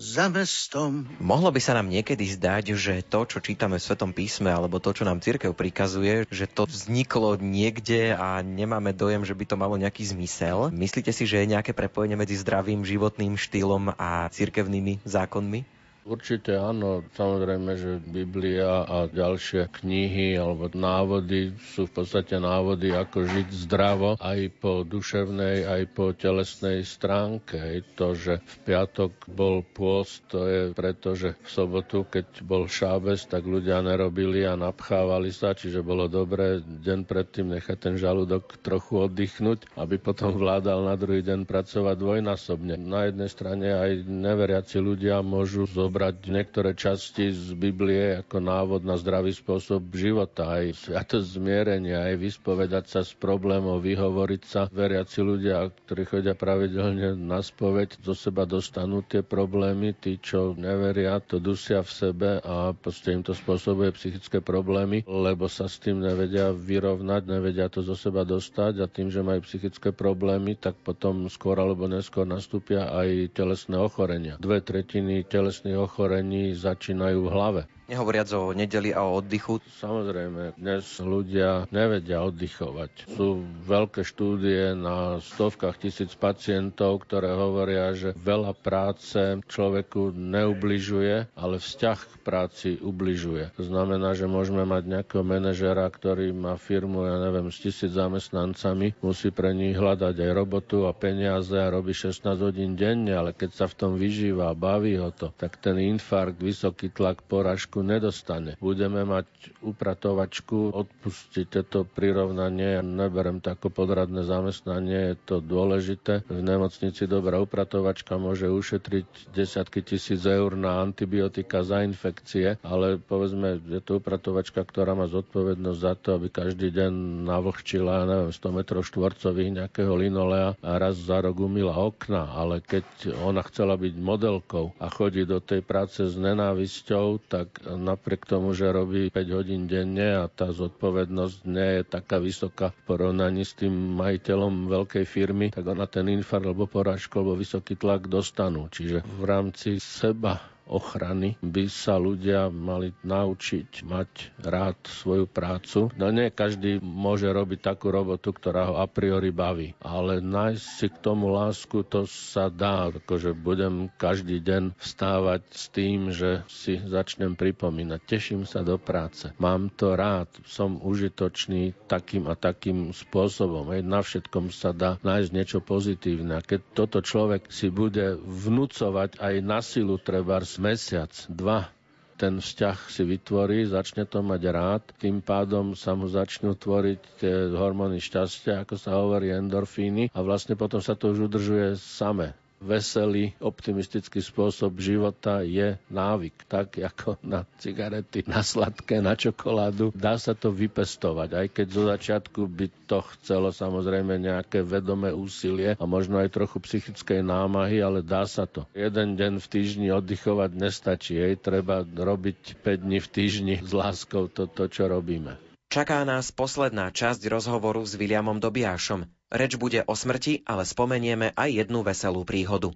[0.01, 1.05] za mestom.
[1.21, 4.97] Mohlo by sa nám niekedy zdať, že to, čo čítame v Svetom písme, alebo to,
[4.97, 9.77] čo nám církev prikazuje, že to vzniklo niekde a nemáme dojem, že by to malo
[9.77, 10.73] nejaký zmysel.
[10.73, 15.80] Myslíte si, že je nejaké prepojenie medzi zdravým životným štýlom a církevnými zákonmi?
[16.11, 23.31] Určite áno, samozrejme, že Biblia a ďalšie knihy alebo návody sú v podstate návody, ako
[23.31, 27.87] žiť zdravo aj po duševnej, aj po telesnej stránke.
[27.95, 33.31] To, že v piatok bol pôst, to je preto, že v sobotu, keď bol šábes,
[33.31, 39.07] tak ľudia nerobili a napchávali sa, čiže bolo dobré deň predtým nechať ten žalúdok trochu
[39.07, 42.75] oddychnúť, aby potom vládal na druhý deň pracovať dvojnásobne.
[42.83, 48.97] Na jednej strane aj neveriaci ľudia môžu zobrať niektoré časti z Biblie ako návod na
[48.97, 54.61] zdravý spôsob života, aj sviatosť zmierenia, aj vyspovedať sa z problémov, vyhovoriť sa.
[54.73, 61.21] Veriaci ľudia, ktorí chodia pravidelne na spoveď, zo seba dostanú tie problémy, tí, čo neveria,
[61.21, 66.01] to dusia v sebe a proste im to spôsobuje psychické problémy, lebo sa s tým
[66.01, 71.27] nevedia vyrovnať, nevedia to zo seba dostať a tým, že majú psychické problémy, tak potom
[71.27, 74.39] skôr alebo neskôr nastúpia aj telesné ochorenia.
[74.39, 77.63] Dve tretiny telesných ochorení začínajú v hlave.
[77.91, 79.59] Nehovoriac o nedeli a o oddychu.
[79.83, 83.11] Samozrejme, dnes ľudia nevedia oddychovať.
[83.19, 91.59] Sú veľké štúdie na stovkách tisíc pacientov, ktoré hovoria, že veľa práce človeku neubližuje, ale
[91.59, 93.51] vzťah k práci ubližuje.
[93.59, 98.95] To znamená, že môžeme mať nejakého manažera, ktorý má firmu, ja neviem, s tisíc zamestnancami,
[99.03, 103.51] musí pre nich hľadať aj robotu a peniaze a robí 16 hodín denne, ale keď
[103.51, 108.57] sa v tom vyžíva a baví ho to, tak ten infarkt, vysoký tlak, poražku nedostane.
[108.57, 109.27] Budeme mať
[109.61, 116.23] upratovačku, odpustiť toto prirovnanie, ja neberem to ako podradné zamestnanie, je to dôležité.
[116.25, 123.59] V nemocnici dobrá upratovačka môže ušetriť desiatky tisíc eur na antibiotika za infekcie, ale povedzme,
[123.61, 126.93] je to upratovačka, ktorá má zodpovednosť za to, aby každý deň
[127.25, 132.85] navlhčila, neviem, 100 metrov štvorcových nejakého linolea a raz za rok umila okna, ale keď
[133.21, 138.67] ona chcela byť modelkou a chodí do tej práce s nenávisťou, tak napriek tomu, že
[138.67, 143.71] robí 5 hodín denne a tá zodpovednosť nie je taká vysoká v porovnaní s tým
[143.95, 148.67] majiteľom veľkej firmy, tak ona ten infarkt alebo porážku alebo vysoký tlak dostanú.
[148.67, 154.11] Čiže v rámci seba ochrany by sa ľudia mali naučiť mať
[154.47, 155.91] rád svoju prácu.
[155.99, 160.87] No nie každý môže robiť takú robotu, ktorá ho a priori baví, ale nájsť si
[160.87, 166.79] k tomu lásku, to sa dá, akože budem každý deň vstávať s tým, že si
[166.79, 168.01] začnem pripomínať.
[168.07, 173.67] Teším sa do práce, mám to rád, som užitočný takým a takým spôsobom.
[173.75, 176.39] Hej, na všetkom sa dá nájsť niečo pozitívne.
[176.39, 181.73] A keď toto človek si bude vnúcovať aj na silu trebárs mesiac, dva
[182.15, 187.35] ten vzťah si vytvorí, začne to mať rád, tým pádom sa mu začnú tvoriť tie
[187.49, 193.33] hormóny šťastia, ako sa hovorí, endorfíny a vlastne potom sa to už udržuje same veselý,
[193.41, 196.47] optimistický spôsob života je návyk.
[196.47, 199.91] Tak ako na cigarety, na sladké, na čokoládu.
[199.97, 205.75] Dá sa to vypestovať, aj keď zo začiatku by to chcelo samozrejme nejaké vedomé úsilie
[205.81, 208.69] a možno aj trochu psychickej námahy, ale dá sa to.
[208.77, 211.17] Jeden deň v týždni oddychovať nestačí.
[211.17, 215.41] Jej treba robiť 5 dní v týždni s láskou to, to čo robíme.
[215.71, 219.07] Čaká nás posledná časť rozhovoru s Williamom Dobiášom.
[219.31, 222.75] Reč bude o smrti, ale spomenieme aj jednu veselú príhodu.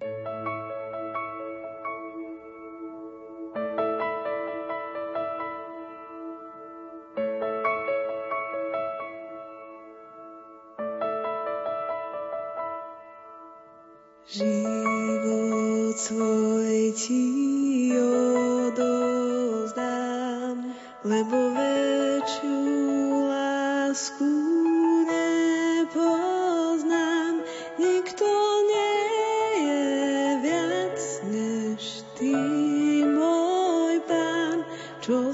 [35.05, 35.33] Pán,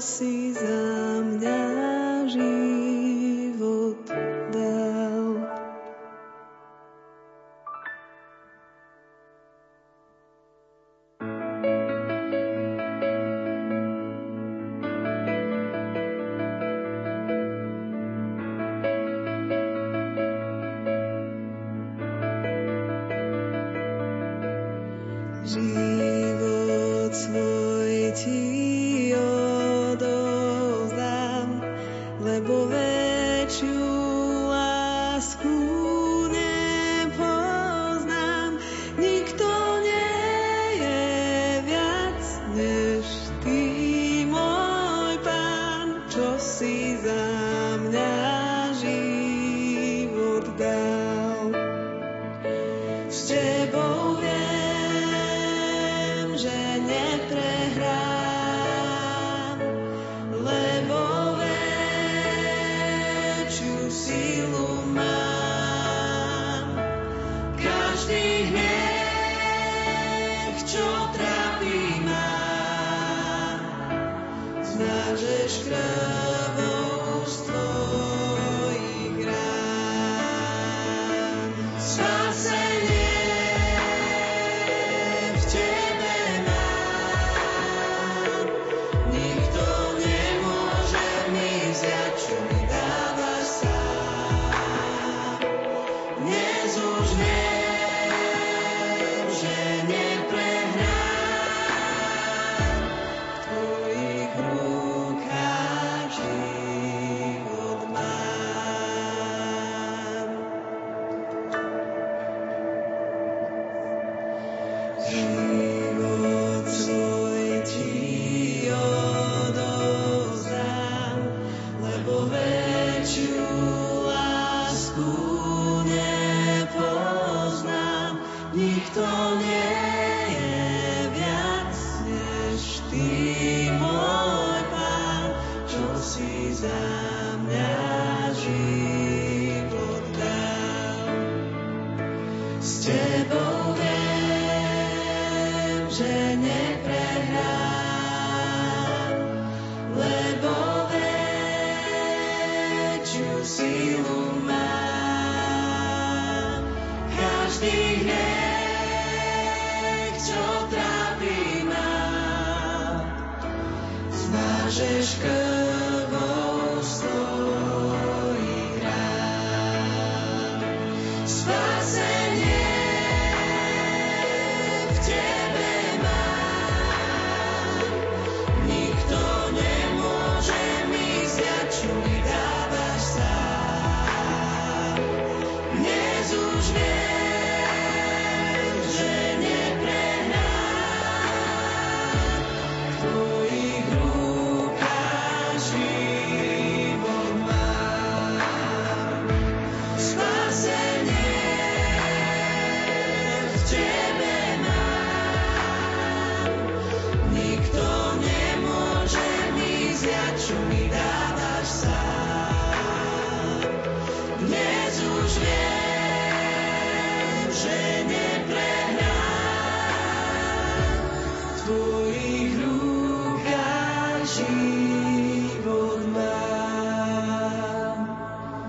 [221.72, 227.96] tvojich rukách život mám.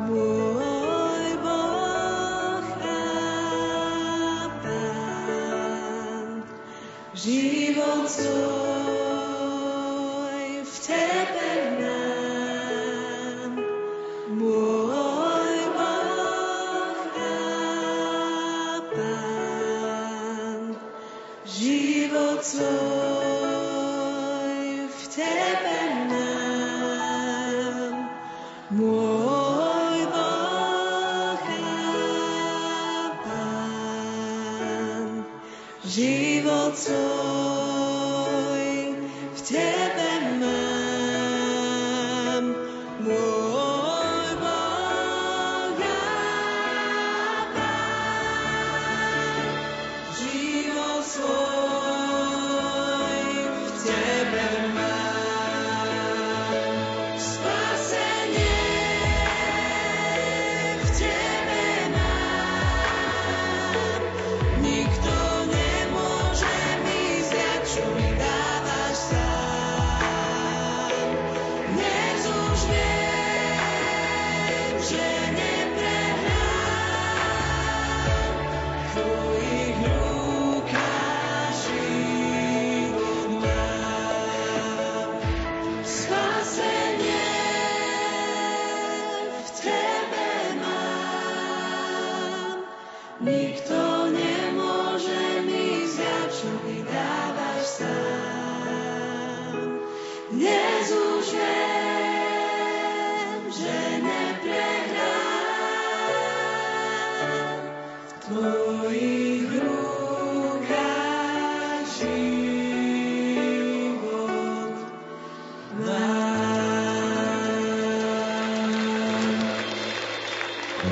[0.08, 3.04] Môj Boh a
[4.64, 6.48] Pán,
[7.12, 8.53] život svoj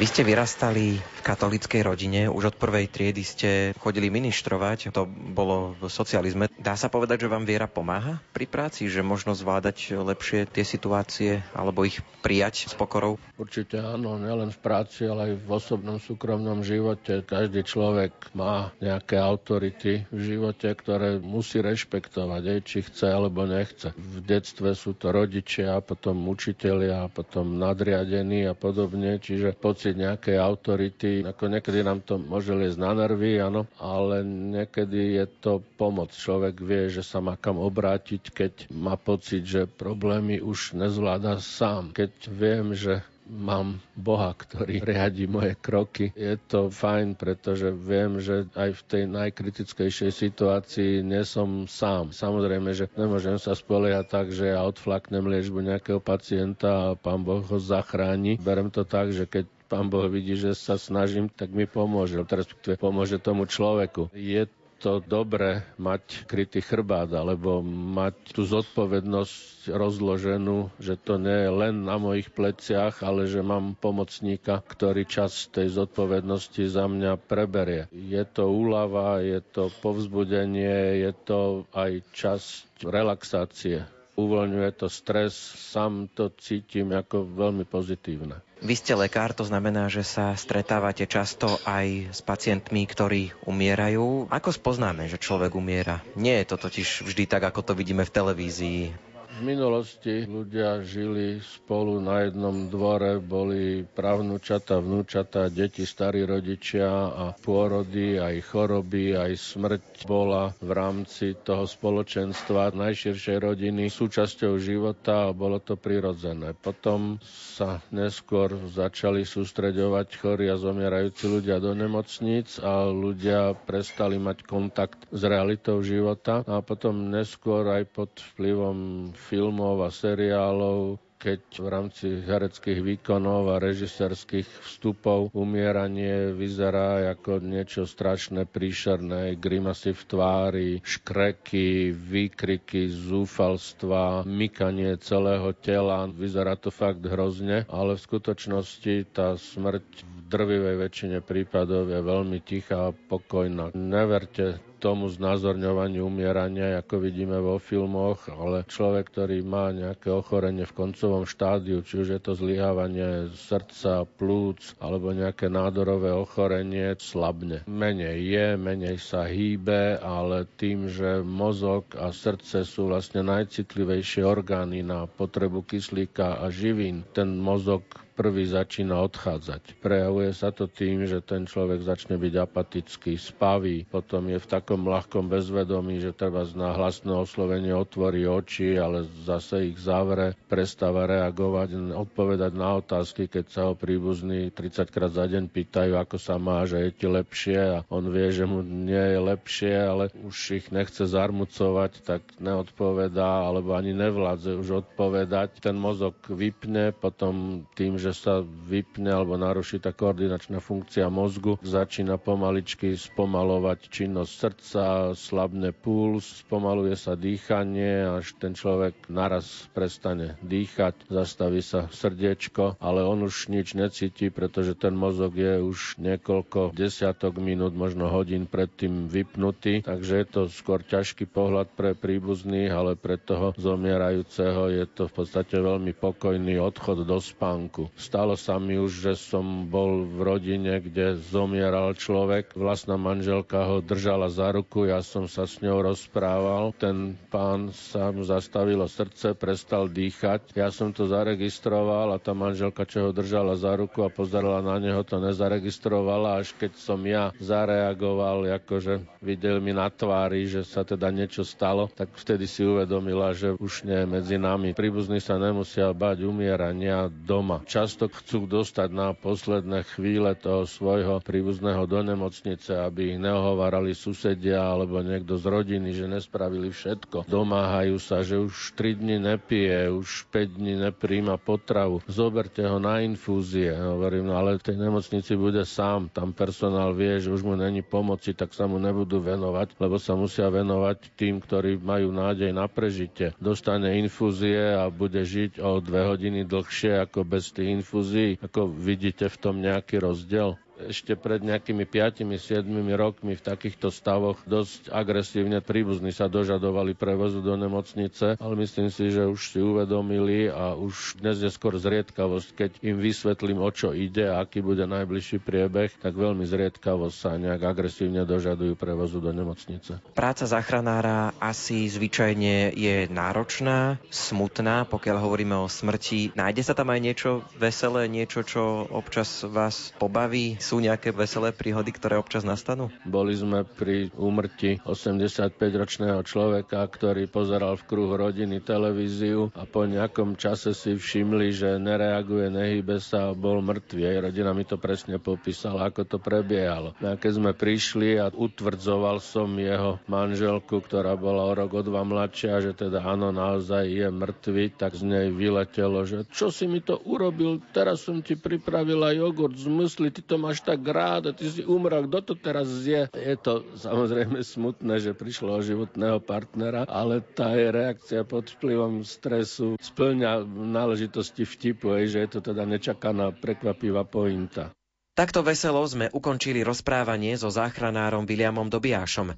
[0.02, 5.78] Vy ste vyrastali v katolickej rodine, už od prvej triedy ste chodili ministrovať, to bolo
[5.78, 10.46] v socializme, Dá sa povedať, že vám viera pomáha pri práci, že možno zvládať lepšie
[10.46, 13.18] tie situácie alebo ich prijať s pokorou?
[13.34, 17.26] Určite áno, nielen v práci, ale aj v osobnom súkromnom živote.
[17.26, 23.90] Každý človek má nejaké autority v živote, ktoré musí rešpektovať, aj či chce alebo nechce.
[23.98, 31.26] V detstve sú to rodičia, potom učitelia, potom nadriadení a podobne, čiže pocit nejakej autority,
[31.26, 36.14] ako niekedy nám to môže liesť na nervy, áno, ale niekedy je to pomoc.
[36.14, 41.96] Človek vie, že sa má kam obrátiť, keď má pocit, že problémy už nezvláda sám.
[41.96, 46.12] Keď viem, že mám Boha, ktorý riadi moje kroky.
[46.12, 52.12] Je to fajn, pretože viem, že aj v tej najkritickejšej situácii nie som sám.
[52.12, 57.42] Samozrejme, že nemôžem sa spoliehať tak, že ja odflaknem liečbu nejakého pacienta a pán Boh
[57.42, 58.36] ho zachráni.
[58.36, 62.76] Berem to tak, že keď pán Boh vidí, že sa snažím, tak mi pomôže, respektíve
[62.76, 64.12] pomôže tomu človeku.
[64.12, 64.44] Je
[64.82, 71.86] to dobre mať krytý chrbát alebo mať tú zodpovednosť rozloženú, že to nie je len
[71.86, 77.86] na mojich pleciach, ale že mám pomocníka, ktorý čas tej zodpovednosti za mňa preberie.
[77.94, 81.40] Je to úlava, je to povzbudenie, je to
[81.72, 82.42] aj čas
[82.82, 85.34] relaxácie uvoľňuje to stres,
[85.72, 88.38] sám to cítim ako veľmi pozitívne.
[88.62, 94.30] Vy ste lekár, to znamená, že sa stretávate často aj s pacientmi, ktorí umierajú.
[94.30, 96.06] Ako spoznáme, že človek umiera?
[96.14, 99.11] Nie je to totiž vždy tak, ako to vidíme v televízii.
[99.42, 107.34] V minulosti ľudia žili spolu na jednom dvore, boli pravnúčata, vnúčata, deti, starí rodičia a
[107.34, 115.34] pôrody, aj choroby, aj smrť bola v rámci toho spoločenstva najširšej rodiny súčasťou života a
[115.34, 116.54] bolo to prirodzené.
[116.54, 124.46] Potom sa neskôr začali sústreďovať chorí a zomierajúci ľudia do nemocníc a ľudia prestali mať
[124.46, 131.68] kontakt s realitou života a potom neskôr aj pod vplyvom filmov a seriálov, keď v
[131.70, 140.70] rámci hereckých výkonov a režisérskych vstupov umieranie vyzerá ako niečo strašné, príšerné, grimasy v tvári,
[140.82, 146.10] škreky, výkriky, zúfalstva, mykanie celého tela.
[146.10, 152.42] Vyzerá to fakt hrozne, ale v skutočnosti tá smrť v drvivej väčšine prípadov je veľmi
[152.42, 153.70] tichá a pokojná.
[153.72, 160.74] Neverte tomu znázorňovaniu umierania, ako vidíme vo filmoch, ale človek, ktorý má nejaké ochorenie v
[160.74, 167.62] koncovom štádiu, či už je to zlyhávanie srdca, plúc alebo nejaké nádorové ochorenie, slabne.
[167.70, 174.82] Menej je, menej sa hýbe, ale tým, že mozog a srdce sú vlastne najcitlivejšie orgány
[174.82, 177.86] na potrebu kyslíka a živín, ten mozog
[178.22, 179.82] prvý začína odchádzať.
[179.82, 184.86] Prejavuje sa to tým, že ten človek začne byť apatický, spavý, potom je v takom
[184.86, 191.98] ľahkom bezvedomí, že treba na hlasné oslovenie otvorí oči, ale zase ich zavre, prestáva reagovať,
[191.98, 196.62] odpovedať na otázky, keď sa ho príbuzní 30 krát za deň pýtajú, ako sa má,
[196.70, 200.68] že je ti lepšie a on vie, že mu nie je lepšie, ale už ich
[200.70, 205.58] nechce zarmucovať, tak neodpovedá, alebo ani nevládze už odpovedať.
[205.58, 212.16] Ten mozog vypne, potom tým, že sa vypne alebo naruší tá koordinačná funkcia mozgu, začína
[212.16, 214.84] pomaličky spomalovať činnosť srdca,
[215.14, 223.04] slabne puls, spomaluje sa dýchanie, až ten človek naraz prestane dýchať, zastaví sa srdiečko, ale
[223.04, 229.06] on už nič necíti, pretože ten mozog je už niekoľko desiatok minút, možno hodín predtým
[229.06, 235.06] vypnutý, takže je to skôr ťažký pohľad pre príbuzných, ale pre toho zomierajúceho je to
[235.06, 237.91] v podstate veľmi pokojný odchod do spánku.
[237.96, 242.56] Stalo sa mi už, že som bol v rodine, kde zomieral človek.
[242.56, 246.74] Vlastná manželka ho držala za ruku, ja som sa s ňou rozprával.
[246.76, 250.54] Ten pán sa mu zastavilo srdce, prestal dýchať.
[250.54, 254.82] Ja som to zaregistroval a tá manželka, čo ho držala za ruku a pozerala na
[254.82, 256.42] neho, to nezaregistrovala.
[256.42, 261.90] Až keď som ja zareagoval, akože videl mi na tvári, že sa teda niečo stalo,
[261.90, 264.74] tak vtedy si uvedomila, že už nie je medzi nami.
[264.74, 267.62] Príbuzní sa nemusia bať umierania doma.
[267.66, 273.98] Čas často chcú dostať na posledné chvíle toho svojho príbuzného do nemocnice, aby ich neohovárali
[273.98, 277.26] susedia alebo niekto z rodiny, že nespravili všetko.
[277.26, 282.06] Domáhajú sa, že už 3 dni nepije, už 5 dní nepríjma potravu.
[282.06, 283.74] Zoberte ho na infúzie.
[283.74, 286.14] Hovorím, no ale v tej nemocnici bude sám.
[286.14, 290.14] Tam personál vie, že už mu není pomoci, tak sa mu nebudú venovať, lebo sa
[290.14, 293.34] musia venovať tým, ktorí majú nádej na prežitie.
[293.42, 298.36] Dostane infúzie a bude žiť o dve hodiny dlhšie ako bez tých infúzií.
[298.44, 300.60] Ako vidíte v tom nejaký rozdiel?
[300.88, 302.66] Ešte pred nejakými 5-7
[302.96, 309.14] rokmi v takýchto stavoch dosť agresívne príbuzní sa dožadovali prevozu do nemocnice, ale myslím si,
[309.14, 313.94] že už si uvedomili a už dnes je skôr zriedkavosť, keď im vysvetlím, o čo
[313.94, 319.30] ide a aký bude najbližší priebeh, tak veľmi zriedkavo sa nejak agresívne dožadujú prevozu do
[319.36, 320.02] nemocnice.
[320.16, 326.34] Práca záchranára asi zvyčajne je náročná, smutná, pokiaľ hovoríme o smrti.
[326.34, 330.58] Nájde sa tam aj niečo veselé, niečo, čo občas vás pobaví?
[330.72, 332.88] Sú nejaké veselé príhody, ktoré občas nastanú?
[333.04, 340.40] Boli sme pri úmrti 85-ročného človeka, ktorý pozeral v kruhu rodiny televíziu a po nejakom
[340.40, 344.16] čase si všimli, že nereaguje, nehybe sa a bol mŕtvý.
[344.16, 346.96] Aj rodina mi to presne popísala, ako to prebiehalo.
[347.04, 352.08] A keď sme prišli a utvrdzoval som jeho manželku, ktorá bola o rok o dva
[352.08, 356.80] mladšia, že teda áno, naozaj je mŕtvy, tak z nej vyletelo, že čo si mi
[356.80, 361.36] to urobil, teraz som ti pripravila jogurt z mysli, ty to máš tak rád a
[361.36, 363.10] ty si umrel, kto to teraz zje?
[363.12, 369.02] Je to samozrejme smutné, že prišlo o životného partnera, ale tá je reakcia pod vplyvom
[369.02, 374.70] stresu splňa náležitosti vtipu, že je to teda nečakaná prekvapivá pointa.
[375.12, 379.36] Takto veselo sme ukončili rozprávanie so záchranárom Williamom Dobiášom.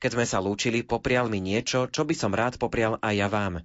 [0.00, 3.60] Keď sme sa lúčili, poprial mi niečo, čo by som rád poprial aj ja vám.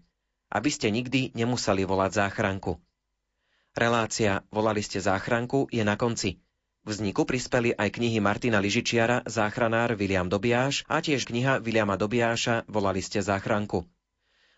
[0.52, 2.76] Aby ste nikdy nemuseli volať záchranku.
[3.76, 6.40] Relácia Volali ste záchranku je na konci.
[6.86, 13.02] Vzniku prispeli aj knihy Martina Ližičiara Záchranár William Dobiáš a tiež kniha Williama Dobiáša Volali
[13.02, 13.90] ste záchranku.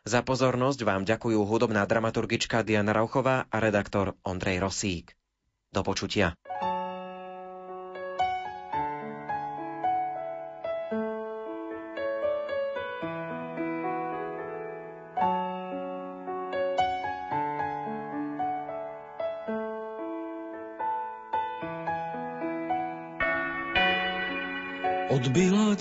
[0.03, 5.15] Za pozornosť vám ďakujú hudobná dramaturgička Diana Rauchová a redaktor Ondrej Rosík.
[5.71, 6.36] Do počutia.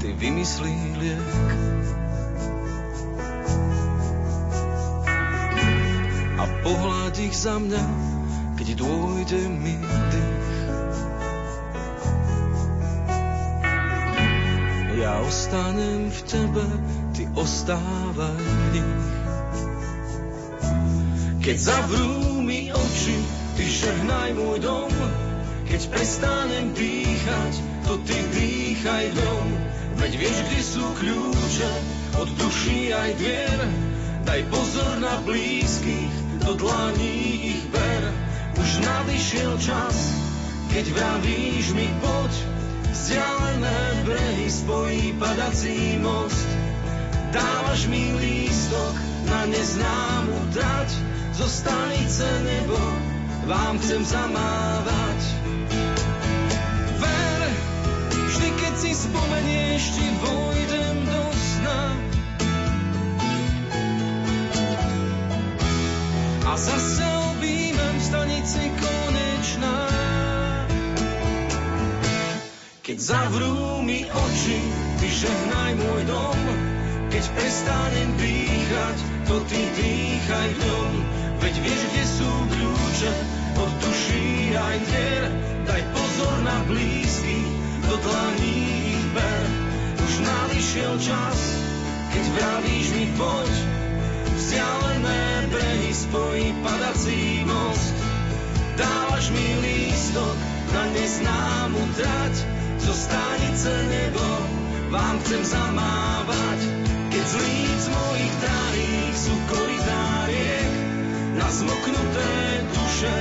[0.00, 1.48] ty vymyslí liek.
[6.36, 7.84] A pohľad ich za mňa,
[8.60, 10.56] keď dôjde mi dých.
[14.96, 16.66] Ja ostanem v tebe,
[17.12, 19.04] ty ostávaj v nich.
[21.46, 23.16] Keď zavrú mi oči,
[23.54, 24.90] ty žehnaj môj dom,
[25.70, 27.52] keď prestanem dýchať,
[27.86, 29.48] to ty dýchaj v ňom.
[29.96, 31.72] Veď vieš, kde sú kľúče
[32.20, 33.60] od duší aj dvier.
[34.26, 38.02] Daj pozor na blízkych, do dlaní ich ber.
[38.56, 39.96] Už nadišiel čas,
[40.72, 42.32] keď vravíš mi poď.
[42.90, 46.48] Vzdialené brehy spojí padací most.
[47.30, 48.94] Dávaš mi lístok
[49.28, 50.90] na neznámu trať.
[51.36, 52.80] Zo stanice nebo
[53.46, 55.45] vám chcem zamávať.
[59.06, 61.82] Spomenieš, ti vojdem do sna.
[66.46, 67.04] A zase
[67.34, 69.78] objímem stanici konečná.
[72.82, 74.58] Keď zavrú mi oči,
[75.02, 76.40] ty žehnaj môj dom.
[77.10, 78.96] Keď prestanem dýchať,
[79.26, 80.92] to ty dýchaj v ňom.
[81.42, 83.12] Veď vieš, kde sú kľúče
[83.58, 85.24] od duší aj dvier.
[85.66, 87.42] Daj pozor na blízky,
[87.90, 89.44] do dlaní ich ber.
[90.04, 91.38] Už nadišiel čas,
[92.12, 93.52] keď vravíš mi poď.
[94.36, 97.96] Vzdialené brehy spojí padací most.
[98.76, 100.36] Dávaš mi lístok
[100.76, 102.34] na neznámu trať,
[102.84, 104.24] zo stanice nebo
[104.92, 106.60] vám chcem zamávať.
[107.08, 110.72] Keď z líc mojich drahých sú koridáriek,
[111.40, 112.32] na zmoknuté
[112.68, 113.16] duše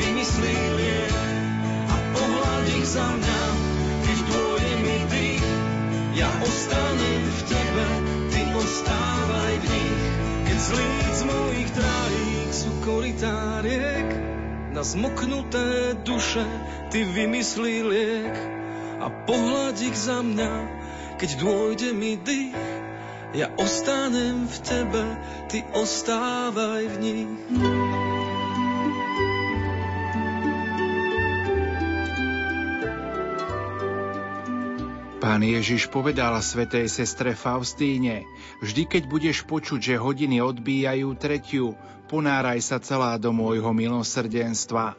[0.00, 1.14] vymyslí liek.
[1.92, 1.96] A
[2.86, 3.65] za mňa,
[6.16, 7.86] Ja ostanem v tebe,
[8.32, 10.02] ty ostávaj v nich.
[10.48, 14.08] Keď z líc mojich trájík sú korytá riek,
[14.72, 16.40] na zmoknuté duše
[16.88, 18.32] ty vymyslí liek
[18.96, 20.52] a pohľad za mňa,
[21.20, 22.56] keď dôjde mi dých.
[23.36, 25.04] Ja ostanem v tebe,
[25.52, 27.32] ty ostávaj v nich.
[35.26, 38.22] Pán Ježiš povedal svetej sestre Faustíne,
[38.62, 41.74] vždy keď budeš počuť, že hodiny odbíjajú tretiu,
[42.06, 44.94] ponáraj sa celá do môjho milosrdenstva.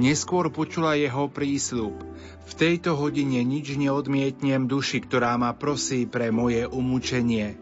[0.00, 2.00] Neskôr počula jeho prísľub.
[2.48, 7.60] V tejto hodine nič neodmietnem duši, ktorá ma prosí pre moje umúčenie.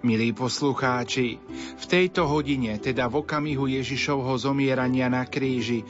[0.00, 1.36] Milí poslucháči,
[1.76, 5.84] v tejto hodine, teda v okamihu Ježišovho zomierania na kríži,